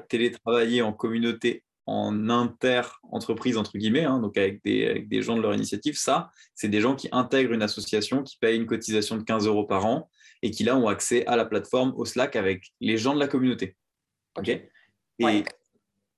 télétravailler 0.07 0.81
en 0.81 0.93
communauté 0.93 1.63
en 1.89 2.29
inter-entreprise, 2.29 3.57
entre 3.57 3.75
guillemets, 3.79 4.03
hein, 4.03 4.19
donc 4.19 4.37
avec 4.37 4.63
des, 4.63 4.99
des, 5.07 5.21
gens 5.23 5.35
de 5.35 5.41
leur 5.41 5.55
initiative, 5.55 5.97
ça, 5.97 6.29
c'est 6.53 6.67
des 6.67 6.81
gens 6.81 6.95
qui 6.95 7.09
intègrent 7.11 7.51
une 7.51 7.63
association, 7.63 8.21
qui 8.21 8.37
payent 8.37 8.57
une 8.57 8.67
cotisation 8.67 9.17
de 9.17 9.23
15 9.23 9.47
euros 9.47 9.65
par 9.65 9.87
an 9.87 10.07
et 10.43 10.51
qui 10.51 10.63
là 10.63 10.77
ont 10.77 10.87
accès 10.87 11.25
à 11.25 11.35
la 11.35 11.45
plateforme, 11.45 11.93
au 11.95 12.05
Slack, 12.05 12.35
avec 12.35 12.67
les 12.79 12.97
gens 12.97 13.15
de 13.15 13.19
la 13.19 13.27
communauté. 13.27 13.75
OK? 14.37 14.49
Et 14.49 15.43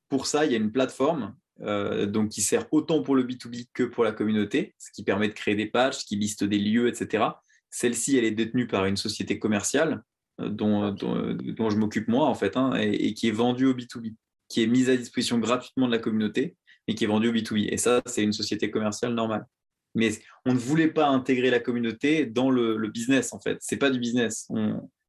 pour 0.09 0.27
ça, 0.27 0.45
il 0.45 0.51
y 0.51 0.55
a 0.55 0.57
une 0.57 0.73
plateforme 0.73 1.37
euh, 1.61 2.05
donc 2.05 2.29
qui 2.29 2.41
sert 2.41 2.67
autant 2.73 3.01
pour 3.01 3.15
le 3.15 3.23
B2B 3.23 3.69
que 3.73 3.83
pour 3.83 4.03
la 4.03 4.11
communauté, 4.11 4.75
ce 4.77 4.91
qui 4.91 5.05
permet 5.05 5.29
de 5.29 5.33
créer 5.33 5.55
des 5.55 5.67
pages, 5.67 5.99
qui 5.99 6.17
liste 6.17 6.43
des 6.43 6.59
lieux, 6.59 6.89
etc. 6.89 7.23
Celle-ci, 7.69 8.17
elle 8.17 8.25
est 8.25 8.31
détenue 8.31 8.67
par 8.67 8.87
une 8.87 8.97
société 8.97 9.39
commerciale 9.39 10.03
euh, 10.41 10.49
dont, 10.49 10.91
dont, 10.91 11.69
je 11.69 11.77
m'occupe 11.77 12.09
moi, 12.09 12.27
en 12.27 12.35
fait, 12.35 12.57
hein, 12.57 12.73
et, 12.75 13.07
et, 13.07 13.13
qui 13.13 13.29
est 13.29 13.31
vendue 13.31 13.67
au 13.67 13.73
B2B 13.73 14.15
qui 14.51 14.61
est 14.61 14.67
mise 14.67 14.89
à 14.89 14.97
disposition 14.97 15.39
gratuitement 15.39 15.87
de 15.87 15.93
la 15.93 15.99
communauté 15.99 16.57
et 16.87 16.95
qui 16.95 17.05
est 17.05 17.07
vendue 17.07 17.29
au 17.29 17.31
B2B. 17.31 17.69
Et 17.71 17.77
ça, 17.77 18.01
c'est 18.05 18.21
une 18.21 18.33
société 18.33 18.69
commerciale 18.69 19.13
normale. 19.13 19.45
Mais 19.95 20.11
on 20.45 20.53
ne 20.53 20.59
voulait 20.59 20.89
pas 20.89 21.07
intégrer 21.07 21.49
la 21.49 21.61
communauté 21.61 22.25
dans 22.25 22.49
le, 22.49 22.75
business, 22.89 23.31
en 23.31 23.39
fait. 23.39 23.57
C'est 23.61 23.77
pas 23.77 23.89
du 23.89 23.99
business. 23.99 24.49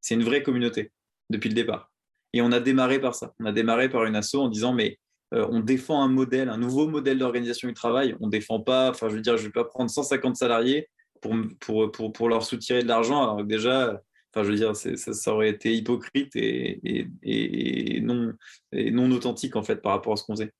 C'est 0.00 0.14
une 0.14 0.22
vraie 0.22 0.44
communauté 0.44 0.92
depuis 1.28 1.48
le 1.48 1.56
départ. 1.56 1.90
Et 2.32 2.40
on 2.40 2.52
a 2.52 2.60
démarré 2.60 3.00
par 3.00 3.16
ça. 3.16 3.34
On 3.40 3.44
a 3.46 3.52
démarré 3.52 3.88
par 3.88 4.04
une 4.04 4.14
asso 4.14 4.36
en 4.36 4.48
disant, 4.48 4.72
mais 4.74 4.98
euh, 5.34 5.46
on 5.50 5.58
défend 5.58 6.02
un 6.02 6.08
modèle, 6.08 6.48
un 6.48 6.56
nouveau 6.56 6.86
modèle 6.86 7.18
d'organisation 7.18 7.66
du 7.66 7.74
travail. 7.74 8.14
On 8.20 8.26
ne 8.26 8.30
défend 8.30 8.60
pas, 8.60 8.90
enfin, 8.90 9.08
je 9.08 9.16
veux 9.16 9.20
dire, 9.20 9.36
je 9.36 9.42
ne 9.42 9.48
vais 9.48 9.52
pas 9.52 9.64
prendre 9.64 9.90
150 9.90 10.36
salariés 10.36 10.88
pour, 11.20 11.34
pour, 11.58 11.90
pour, 11.90 12.12
pour 12.12 12.28
leur 12.28 12.44
soutirer 12.44 12.82
de 12.82 12.88
l'argent, 12.88 13.22
alors 13.22 13.44
déjà, 13.44 14.00
Enfin, 14.34 14.44
je 14.44 14.50
veux 14.50 14.56
dire, 14.56 14.74
ça, 14.74 15.34
aurait 15.34 15.50
été 15.50 15.74
hypocrite 15.74 16.34
et, 16.34 18.00
non, 18.02 18.32
non 18.72 19.10
authentique 19.12 19.56
en 19.56 19.62
fait 19.62 19.76
par 19.76 19.92
rapport 19.92 20.14
à 20.14 20.16
ce 20.16 20.24
qu'on 20.24 20.34
faisait. 20.34 20.52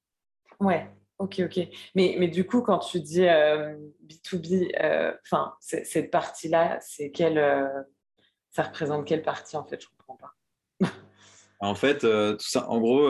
Ouais, 0.61 0.89
ok, 1.19 1.43
ok. 1.47 1.69
Mais, 1.95 2.17
mais 2.19 2.29
du 2.29 2.45
coup, 2.45 2.61
quand 2.61 2.81
tu 2.81 3.01
dis 3.01 3.23
B2B, 3.23 4.75
euh, 4.79 5.13
euh, 5.33 5.47
cette 5.61 6.11
partie-là, 6.11 6.79
c'est 6.83 7.11
quelle, 7.11 7.39
euh, 7.39 7.67
ça 8.51 8.65
représente 8.65 9.07
quelle 9.07 9.23
partie 9.23 9.57
en 9.57 9.65
fait? 9.65 9.81
Je 9.81 9.89
comprends 9.97 10.17
pas. 10.17 10.35
en 11.61 11.75
fait, 11.75 12.01
tout 12.01 12.37
ça, 12.47 12.69
en 12.69 12.79
gros, 12.79 13.09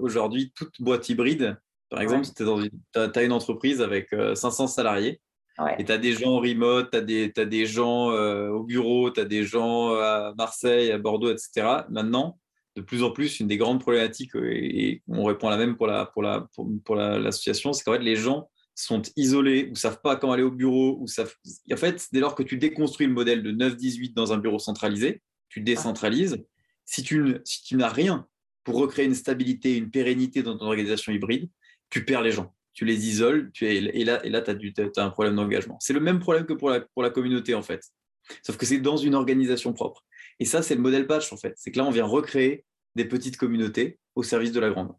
aujourd'hui, 0.00 0.52
toute 0.54 0.80
boîte 0.80 1.08
hybride, 1.08 1.58
par 1.88 2.00
exemple, 2.00 2.24
si 2.24 2.34
tu 2.34 2.44
as 2.44 3.22
une 3.22 3.32
entreprise 3.32 3.82
avec 3.82 4.14
500 4.34 4.68
salariés, 4.68 5.20
et 5.78 5.84
tu 5.84 5.92
as 5.92 5.98
des 5.98 6.12
gens 6.12 6.32
en 6.32 6.38
remote, 6.40 6.90
tu 6.90 6.98
as 6.98 7.00
des, 7.00 7.32
as 7.36 7.44
des 7.44 7.66
gens 7.66 8.10
euh, 8.10 8.50
au 8.50 8.62
bureau, 8.62 9.10
tu 9.10 9.20
as 9.20 9.24
des 9.24 9.44
gens 9.44 9.94
à 9.94 10.34
Marseille, 10.36 10.90
à 10.90 10.98
Bordeaux, 10.98 11.30
etc. 11.30 11.84
Maintenant, 11.88 12.38
de 12.76 12.82
plus 12.82 13.02
en 13.02 13.10
plus, 13.10 13.40
une 13.40 13.48
des 13.48 13.56
grandes 13.56 13.80
problématiques, 13.80 14.36
euh, 14.36 14.50
et, 14.52 15.02
on 15.08 15.24
répond 15.24 15.48
à 15.48 15.50
la 15.50 15.56
même 15.56 15.76
pour 15.76 15.86
l'association, 15.86 16.22
la, 16.22 16.46
pour 16.84 16.96
la, 16.96 17.20
pour, 17.20 17.74
c'est 17.74 17.84
qu'en 17.84 17.92
fait, 17.92 18.02
les 18.02 18.16
gens 18.16 18.50
sont 18.74 19.00
isolés 19.16 19.70
ou 19.70 19.74
savent 19.74 20.00
pas 20.02 20.16
comment 20.16 20.34
aller 20.34 20.42
au 20.42 20.50
bureau. 20.50 20.98
Ou 21.00 21.06
savent... 21.06 21.34
En 21.72 21.76
fait, 21.76 22.06
dès 22.12 22.20
lors 22.20 22.34
que 22.34 22.42
tu 22.42 22.58
déconstruis 22.58 23.06
le 23.06 23.14
modèle 23.14 23.42
de 23.42 23.50
9-18 23.50 24.12
dans 24.14 24.34
un 24.34 24.38
bureau 24.38 24.58
centralisé, 24.58 25.22
tu 25.48 25.62
décentralises. 25.62 26.44
Si 26.84 27.02
tu, 27.02 27.38
si 27.44 27.62
tu 27.64 27.76
n'as 27.76 27.88
rien 27.88 28.26
pour 28.62 28.76
recréer 28.76 29.06
une 29.06 29.14
stabilité, 29.14 29.76
une 29.76 29.90
pérennité 29.90 30.42
dans 30.42 30.58
ton 30.58 30.66
organisation 30.66 31.12
hybride, 31.12 31.48
tu 31.88 32.04
perds 32.04 32.22
les 32.22 32.32
gens 32.32 32.54
tu 32.76 32.84
les 32.84 33.08
isoles, 33.08 33.50
tu 33.52 33.66
es, 33.66 33.76
et 33.76 34.04
là, 34.04 34.24
et 34.24 34.28
là 34.28 34.42
tu 34.42 34.50
as, 34.50 35.02
un 35.02 35.10
problème 35.10 35.34
d'engagement. 35.34 35.78
C'est 35.80 35.94
le 35.94 36.00
même 36.00 36.18
problème 36.18 36.44
que 36.44 36.52
pour 36.52 36.68
la, 36.68 36.80
pour 36.80 37.02
la 37.02 37.08
communauté, 37.08 37.54
en 37.54 37.62
fait. 37.62 37.82
Sauf 38.42 38.58
que 38.58 38.66
c'est 38.66 38.78
dans 38.78 38.98
une 38.98 39.14
organisation 39.14 39.72
propre. 39.72 40.04
Et 40.40 40.44
ça, 40.44 40.60
c'est 40.60 40.74
le 40.74 40.82
modèle 40.82 41.06
patch, 41.06 41.32
en 41.32 41.38
fait. 41.38 41.54
C'est 41.56 41.72
que 41.72 41.78
là, 41.78 41.86
on 41.86 41.90
vient 41.90 42.04
recréer 42.04 42.66
des 42.94 43.06
petites 43.06 43.38
communautés 43.38 43.98
au 44.14 44.22
service 44.22 44.52
de 44.52 44.60
la 44.60 44.68
grande. 44.68 44.94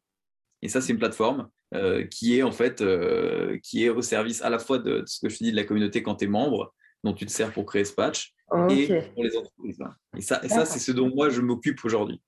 Et 0.63 0.69
ça, 0.69 0.81
c'est 0.81 0.91
une 0.91 0.97
plateforme 0.97 1.49
euh, 1.75 2.03
qui 2.07 2.35
est 2.35 2.41
en 2.41 2.51
fait 2.51 2.81
euh, 2.81 3.59
qui 3.61 3.85
est 3.85 3.89
au 3.89 4.01
service 4.01 4.41
à 4.41 4.49
la 4.49 4.57
fois 4.57 4.79
de, 4.79 5.03
ce 5.05 5.19
que 5.19 5.29
je 5.29 5.37
te 5.37 5.43
dis 5.43 5.51
de 5.51 5.55
la 5.55 5.63
communauté 5.63 6.01
quand 6.01 6.15
tu 6.15 6.25
es 6.25 6.27
membre, 6.27 6.73
dont 7.03 7.13
tu 7.13 7.27
te 7.27 7.31
sers 7.31 7.53
pour 7.53 7.67
créer 7.67 7.85
ce 7.85 7.93
patch, 7.93 8.33
et 8.71 8.87
pour 9.13 9.23
les 9.23 9.37
entreprises. 9.37 9.77
Et 10.17 10.21
ça, 10.21 10.39
et 10.43 10.49
ça 10.49 10.65
c'est 10.65 10.79
ce 10.79 10.91
dont 10.91 11.13
moi 11.13 11.29
je 11.29 11.41
m'occupe 11.41 11.85
aujourd'hui. 11.85 12.19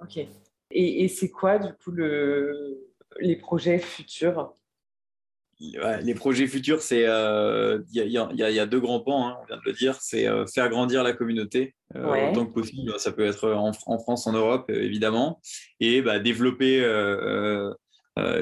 Ok. 0.00 0.16
Et, 0.16 1.04
et 1.04 1.08
c'est 1.08 1.30
quoi 1.30 1.60
du 1.60 1.72
coup 1.74 1.92
le, 1.92 2.90
les 3.20 3.36
projets 3.36 3.78
futurs? 3.78 4.52
Les 5.58 6.14
projets 6.14 6.46
futurs, 6.46 6.82
c'est 6.82 7.00
il 7.00 7.06
euh, 7.08 7.82
y, 7.92 8.58
a 8.58 8.66
deux 8.66 8.80
grands 8.80 9.00
pans, 9.00 9.28
hein, 9.28 9.36
on 9.42 9.46
vient 9.46 9.56
de 9.56 9.62
le 9.64 9.72
dire, 9.72 9.96
c'est 10.00 10.26
euh, 10.26 10.46
faire 10.46 10.68
grandir 10.68 11.02
la 11.02 11.12
communauté 11.12 11.74
euh, 11.94 12.30
autant 12.30 12.46
que 12.46 12.52
possible. 12.52 12.92
Ça 12.98 13.12
peut 13.12 13.24
être 13.24 13.50
en, 13.52 13.72
France, 13.72 14.26
en 14.26 14.32
Europe, 14.32 14.68
évidemment, 14.68 15.40
et 15.80 16.02
bah, 16.02 16.18
développer 16.18 16.84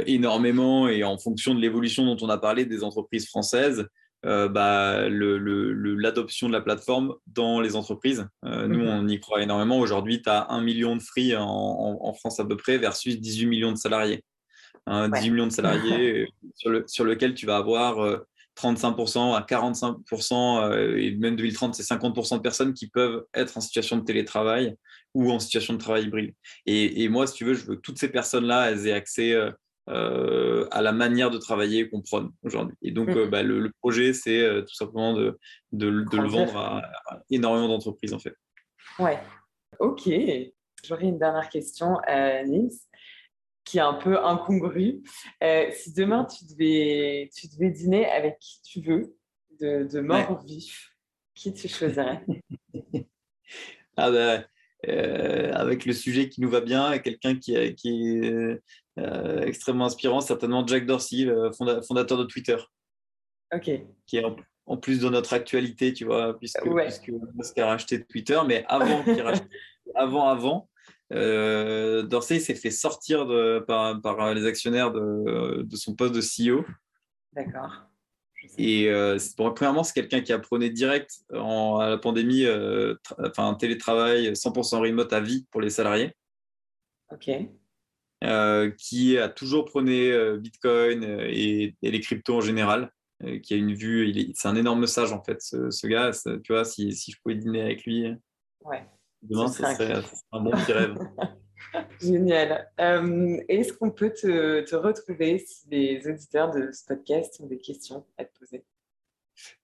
énormément 0.07 0.89
et 0.89 1.05
en 1.05 1.19
fonction 1.19 1.55
de 1.55 1.61
l'évolution 1.61 2.05
dont 2.05 2.17
on 2.21 2.29
a 2.29 2.39
parlé 2.39 2.65
des 2.65 2.83
entreprises 2.83 3.29
françaises, 3.29 3.87
bah, 4.25 5.09
l'adoption 5.09 6.49
de 6.49 6.53
la 6.53 6.63
plateforme 6.63 7.15
dans 7.29 7.61
les 7.61 7.77
entreprises. 7.77 8.27
nous, 8.43 8.81
mhm. 8.81 8.89
on 8.89 9.09
y 9.09 9.21
croit 9.21 9.43
énormément. 9.43 9.79
Aujourd'hui, 9.79 10.21
tu 10.21 10.31
as 10.31 10.51
un 10.51 10.63
million 10.63 10.97
de 10.97 11.03
free 11.03 11.37
en, 11.37 11.45
en, 12.01 12.13
France 12.15 12.41
à 12.41 12.45
peu 12.45 12.57
près 12.57 12.79
versus 12.79 13.21
18 13.21 13.47
millions 13.47 13.73
de 13.73 13.77
salariés. 13.77 14.25
10 14.87 14.93
hein, 14.93 15.09
millions 15.09 15.47
de 15.47 15.53
salariés 15.53 16.29
sur, 16.57 16.71
le, 16.71 16.85
sur 16.87 17.05
lequel 17.05 17.35
tu 17.35 17.47
vas 17.47 17.57
avoir 17.57 18.23
35% 18.57 19.33
euh, 19.33 19.35
à 19.35 19.41
45%, 19.43 20.71
euh, 20.71 20.97
et 20.97 21.13
même 21.13 21.37
2030, 21.37 21.75
c'est 21.75 21.83
50% 21.83 22.37
de 22.37 22.43
personnes 22.43 22.75
qui 22.75 22.89
peuvent 22.89 23.25
être 23.35 23.57
en 23.57 23.61
situation 23.61 23.97
de 23.97 24.05
télétravail 24.05 24.77
ou 25.15 25.31
en 25.31 25.39
situation 25.39 25.75
de 25.75 25.79
travail 25.79 26.05
hybride. 26.05 26.35
Et, 26.67 27.09
moi, 27.09 27.27
si 27.27 27.35
tu 27.35 27.45
veux, 27.45 27.55
je 27.55 27.65
veux 27.65 27.77
que 27.77 27.81
toutes 27.81 27.99
ces 27.99 28.09
personnes-là, 28.09 28.71
elles 28.71 28.89
aient 28.89 28.93
accès 28.93 29.33
euh, 29.89 30.69
à 30.71 30.83
la 30.83 30.93
manière 30.93 31.31
de 31.31 31.39
travailler 31.39 31.89
qu'on 31.89 32.03
prône 32.03 32.33
aujourd'hui. 32.43 32.77
Et 32.83 32.91
donc, 32.91 33.09
mmh. 33.09 33.27
bah, 33.27 33.43
le, 33.43 33.71
projet, 33.81 34.13
c'est 34.13 34.45
tout 34.67 34.75
simplement 34.75 35.15
de, 35.15 35.39
de, 35.73 35.89
le 35.89 36.29
vendre 36.29 36.57
à, 36.57 36.83
énormément 37.31 37.69
d'entreprises, 37.69 38.13
en 38.13 38.19
fait. 38.19 38.35
Ouais, 38.99 39.21
ok. 39.79 40.11
J'aurais 40.85 41.05
une 41.05 41.19
dernière 41.19 41.49
question, 41.49 41.97
Nils 42.45 42.77
qui 43.65 43.79
est 43.79 43.83
un 43.83 43.95
peu 43.95 44.19
incongru. 44.19 45.03
Euh, 45.43 45.71
si 45.73 45.93
demain 45.93 46.25
tu 46.25 46.45
devais, 46.45 47.31
tu 47.35 47.49
devais 47.49 47.71
dîner 47.71 48.07
avec 48.07 48.39
qui 48.39 48.61
tu 48.63 48.81
veux, 48.81 49.17
de, 49.61 49.85
de 49.85 50.01
mort 50.01 50.45
vif, 50.45 50.91
qui 51.35 51.53
tu 51.53 51.69
choisirais? 51.69 52.25
Ah 53.97 54.11
ben, 54.11 54.45
avec 55.55 55.85
le 55.85 55.93
sujet 55.93 56.29
qui 56.29 56.41
nous 56.41 56.51
va 56.51 56.61
bien, 56.61 56.99
quelqu'un 56.99 57.37
qui, 57.37 57.75
qui 57.77 58.19
est 58.19 59.47
extrêmement 59.47 59.85
inspirant, 59.85 60.21
certainement 60.21 60.67
Jack 60.67 60.85
Dorsey, 60.85 61.29
fondateur 61.87 62.19
de 62.19 62.25
Twitter. 62.25 62.57
Ok. 63.55 63.71
Qui 64.07 64.17
est 64.17 64.25
en, 64.67 64.77
plus 64.77 65.01
de 65.01 65.09
notre 65.09 65.33
actualité, 65.35 65.93
tu 65.93 66.05
vois, 66.05 66.39
puisque, 66.39 66.65
Musk 66.65 67.59
a 67.59 67.67
racheté 67.67 68.05
Twitter, 68.05 68.41
mais 68.47 68.65
avant 68.69 69.05
qu'il 69.05 69.21
rachète, 69.21 69.49
avant, 69.95 70.29
avant, 70.29 70.69
Dorsey 71.11 72.41
s'est 72.41 72.55
fait 72.55 72.71
sortir 72.71 73.27
de, 73.27 73.63
par, 73.67 74.01
par, 74.01 74.35
les 74.35 74.47
actionnaires 74.47 74.93
de, 74.93 75.63
de, 75.63 75.77
son 75.77 75.95
poste 75.95 76.15
de 76.15 76.21
CEO. 76.21 76.65
D'accord. 77.33 77.71
Et 78.59 78.89
euh, 78.89 79.19
premièrement, 79.37 79.83
c'est 79.85 79.95
quelqu'un 79.95 80.21
qui 80.21 80.33
apprenait 80.33 80.71
direct 80.71 81.25
en, 81.33 81.79
à 81.79 81.89
la 81.89 81.99
pandémie, 81.99 82.45
euh, 82.45 82.95
enfin 83.19 83.55
télétravail 83.55 84.33
100% 84.33 84.81
remote 84.81 85.13
à 85.13 85.21
vie 85.21 85.47
pour 85.51 85.61
les 85.61 85.71
salariés. 85.71 86.13
Ok. 87.11 87.31
Euh, 88.23 88.71
qui 88.71 89.19
a 89.19 89.29
toujours 89.29 89.67
prôné 89.67 90.13
Bitcoin 90.39 91.05
et, 91.05 91.75
les 91.83 92.01
cryptos 92.01 92.37
en 92.37 92.41
général, 92.41 92.91
qui 93.43 93.55
a 93.55 93.57
une 93.57 93.75
vue, 93.75 94.33
c'est 94.35 94.49
un 94.49 94.57
énorme 94.57 94.87
sage 94.87 95.13
en 95.13 95.23
fait, 95.23 95.41
ce, 95.41 95.87
gars. 95.87 96.11
tu 96.43 96.53
vois, 96.53 96.65
si, 96.65 96.93
si, 96.93 97.13
je 97.13 97.19
pouvais 97.23 97.35
dîner 97.35 97.61
avec 97.61 97.85
lui, 97.85 98.07
ouais. 98.63 98.87
Demain, 99.25 99.49
ce 99.49 99.63
serait, 99.63 100.03
un 100.33 100.41
bon 100.41 100.51
petit 100.51 100.73
rêve. 100.73 100.97
Génial. 102.01 102.71
Euh, 102.81 103.39
est-ce 103.49 103.73
qu'on 103.73 103.91
peut 103.91 104.13
te, 104.13 104.75
retrouver 104.75 105.39
si 105.39 105.69
les 105.71 106.07
auditeurs 106.07 106.51
de 106.51 106.71
ce 106.73 106.85
podcast 106.85 107.41
ont 107.41 107.47
des 107.47 107.59
questions 107.59 108.07
à 108.19 108.25
te 108.25 108.39
poser? 108.39 108.65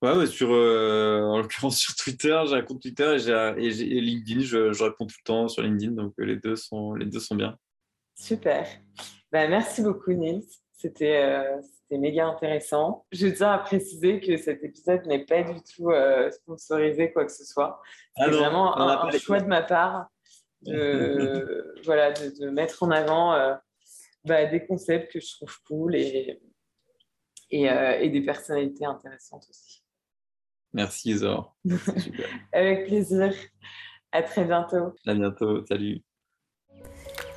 Ouais, 0.03 0.27
sur, 0.27 0.51
euh, 0.53 1.23
en 1.23 1.39
l'occurrence 1.39 1.79
sur 1.79 1.95
Twitter, 1.95 2.43
j'ai 2.49 2.57
un 2.57 2.63
compte 2.63 2.83
Twitter 2.83 3.15
et, 3.15 3.71
j'ai, 3.71 3.87
LinkedIn, 3.87 4.41
je, 4.41 4.83
réponds 4.83 5.07
tout 5.07 5.17
le 5.21 5.25
temps 5.25 5.49
sur 5.49 5.63
LinkedIn, 5.63 5.93
donc 5.93 6.15
euh, 6.19 6.25
les 6.25 6.37
deux 6.37 6.57
sont, 6.57 6.95
les 6.95 7.07
deux 7.07 7.21
sont 7.21 7.37
bien. 7.37 7.57
Super. 8.17 8.67
Bah, 9.31 9.47
merci 9.47 9.83
beaucoup 9.83 10.13
Nils, 10.13 10.43
c'était, 10.77 11.47
méga 11.99 12.27
intéressant. 12.27 13.07
Je 13.13 13.29
tiens 13.29 13.53
à 13.53 13.59
préciser 13.59 14.21
que 14.21 14.37
cet 14.37 14.63
épisode 14.65 15.07
n'est 15.07 15.25
pas 15.25 15.43
du 15.43 15.61
tout 15.75 15.91
sponsorisé 16.31 17.13
quoi 17.13 17.25
que 17.25 17.33
ce 17.33 17.45
soit. 17.45 17.81
C'est 18.17 18.25
ah 18.25 18.31
vraiment 18.31 18.79
un 18.79 19.11
choix 19.13 19.41
de 19.41 19.47
ma 19.47 19.63
part 19.63 20.09
de, 20.63 21.75
voilà, 21.85 22.13
de, 22.13 22.51
mettre 22.51 22.83
en 22.83 22.91
avant 22.91 23.35
euh, 23.35 23.55
bah, 24.25 24.47
des 24.47 24.65
concepts 24.67 25.13
que 25.13 25.21
je 25.21 25.33
trouve 25.37 25.57
cool 25.67 25.97
et, 25.97 26.41
et, 27.51 27.71
euh, 27.71 27.99
et 27.99 28.09
des 28.11 28.23
personnalités 28.23 28.85
intéressantes 28.85 29.47
aussi. 29.49 29.83
Merci 30.73 31.17
Zor. 31.19 31.57
Avec 32.53 32.87
plaisir. 32.87 33.35
À 34.13 34.23
très 34.23 34.45
bientôt. 34.45 34.95
À 35.07 35.15
bientôt. 35.15 35.65
Salut. 35.67 36.03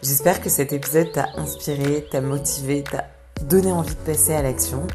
J'espère 0.01 0.41
que 0.41 0.49
cet 0.49 0.73
épisode 0.73 1.11
t'a 1.11 1.29
inspiré, 1.35 2.05
t'a 2.11 2.21
motivé, 2.21 2.83
t'a 2.83 3.09
donné 3.47 3.71
envie 3.71 3.95
de 3.95 4.11
passer 4.11 4.33
à 4.33 4.41
l'action. 4.41 4.87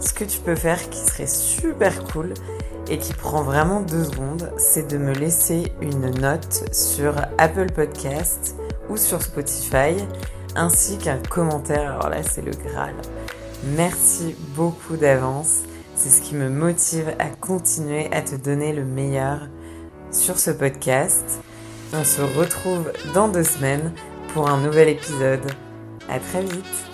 Ce 0.00 0.12
que 0.12 0.24
tu 0.24 0.38
peux 0.40 0.56
faire 0.56 0.88
qui 0.90 0.98
serait 0.98 1.26
super 1.26 2.04
cool, 2.04 2.34
et 2.90 2.98
qui 2.98 3.12
prend 3.12 3.42
vraiment 3.42 3.80
deux 3.80 4.04
secondes, 4.04 4.50
c'est 4.56 4.88
de 4.88 4.98
me 4.98 5.12
laisser 5.12 5.72
une 5.82 6.10
note 6.20 6.64
sur 6.72 7.14
Apple 7.36 7.70
Podcast 7.72 8.56
ou 8.88 8.96
sur 8.96 9.20
Spotify, 9.22 9.94
ainsi 10.56 10.96
qu'un 10.98 11.18
commentaire. 11.18 11.92
Alors 11.92 12.08
là, 12.08 12.22
c'est 12.22 12.42
le 12.42 12.52
Graal. 12.52 12.94
Merci 13.76 14.36
beaucoup 14.56 14.96
d'avance. 14.96 15.62
C'est 15.96 16.10
ce 16.10 16.22
qui 16.22 16.34
me 16.34 16.48
motive 16.48 17.12
à 17.18 17.28
continuer 17.28 18.08
à 18.12 18.22
te 18.22 18.36
donner 18.36 18.72
le 18.72 18.84
meilleur 18.84 19.48
sur 20.10 20.38
ce 20.38 20.50
podcast. 20.50 21.40
On 21.92 22.04
se 22.04 22.22
retrouve 22.22 22.92
dans 23.14 23.28
deux 23.28 23.44
semaines 23.44 23.92
pour 24.32 24.48
un 24.48 24.58
nouvel 24.58 24.88
épisode. 24.88 25.44
À 26.08 26.18
très 26.20 26.42
vite 26.42 26.87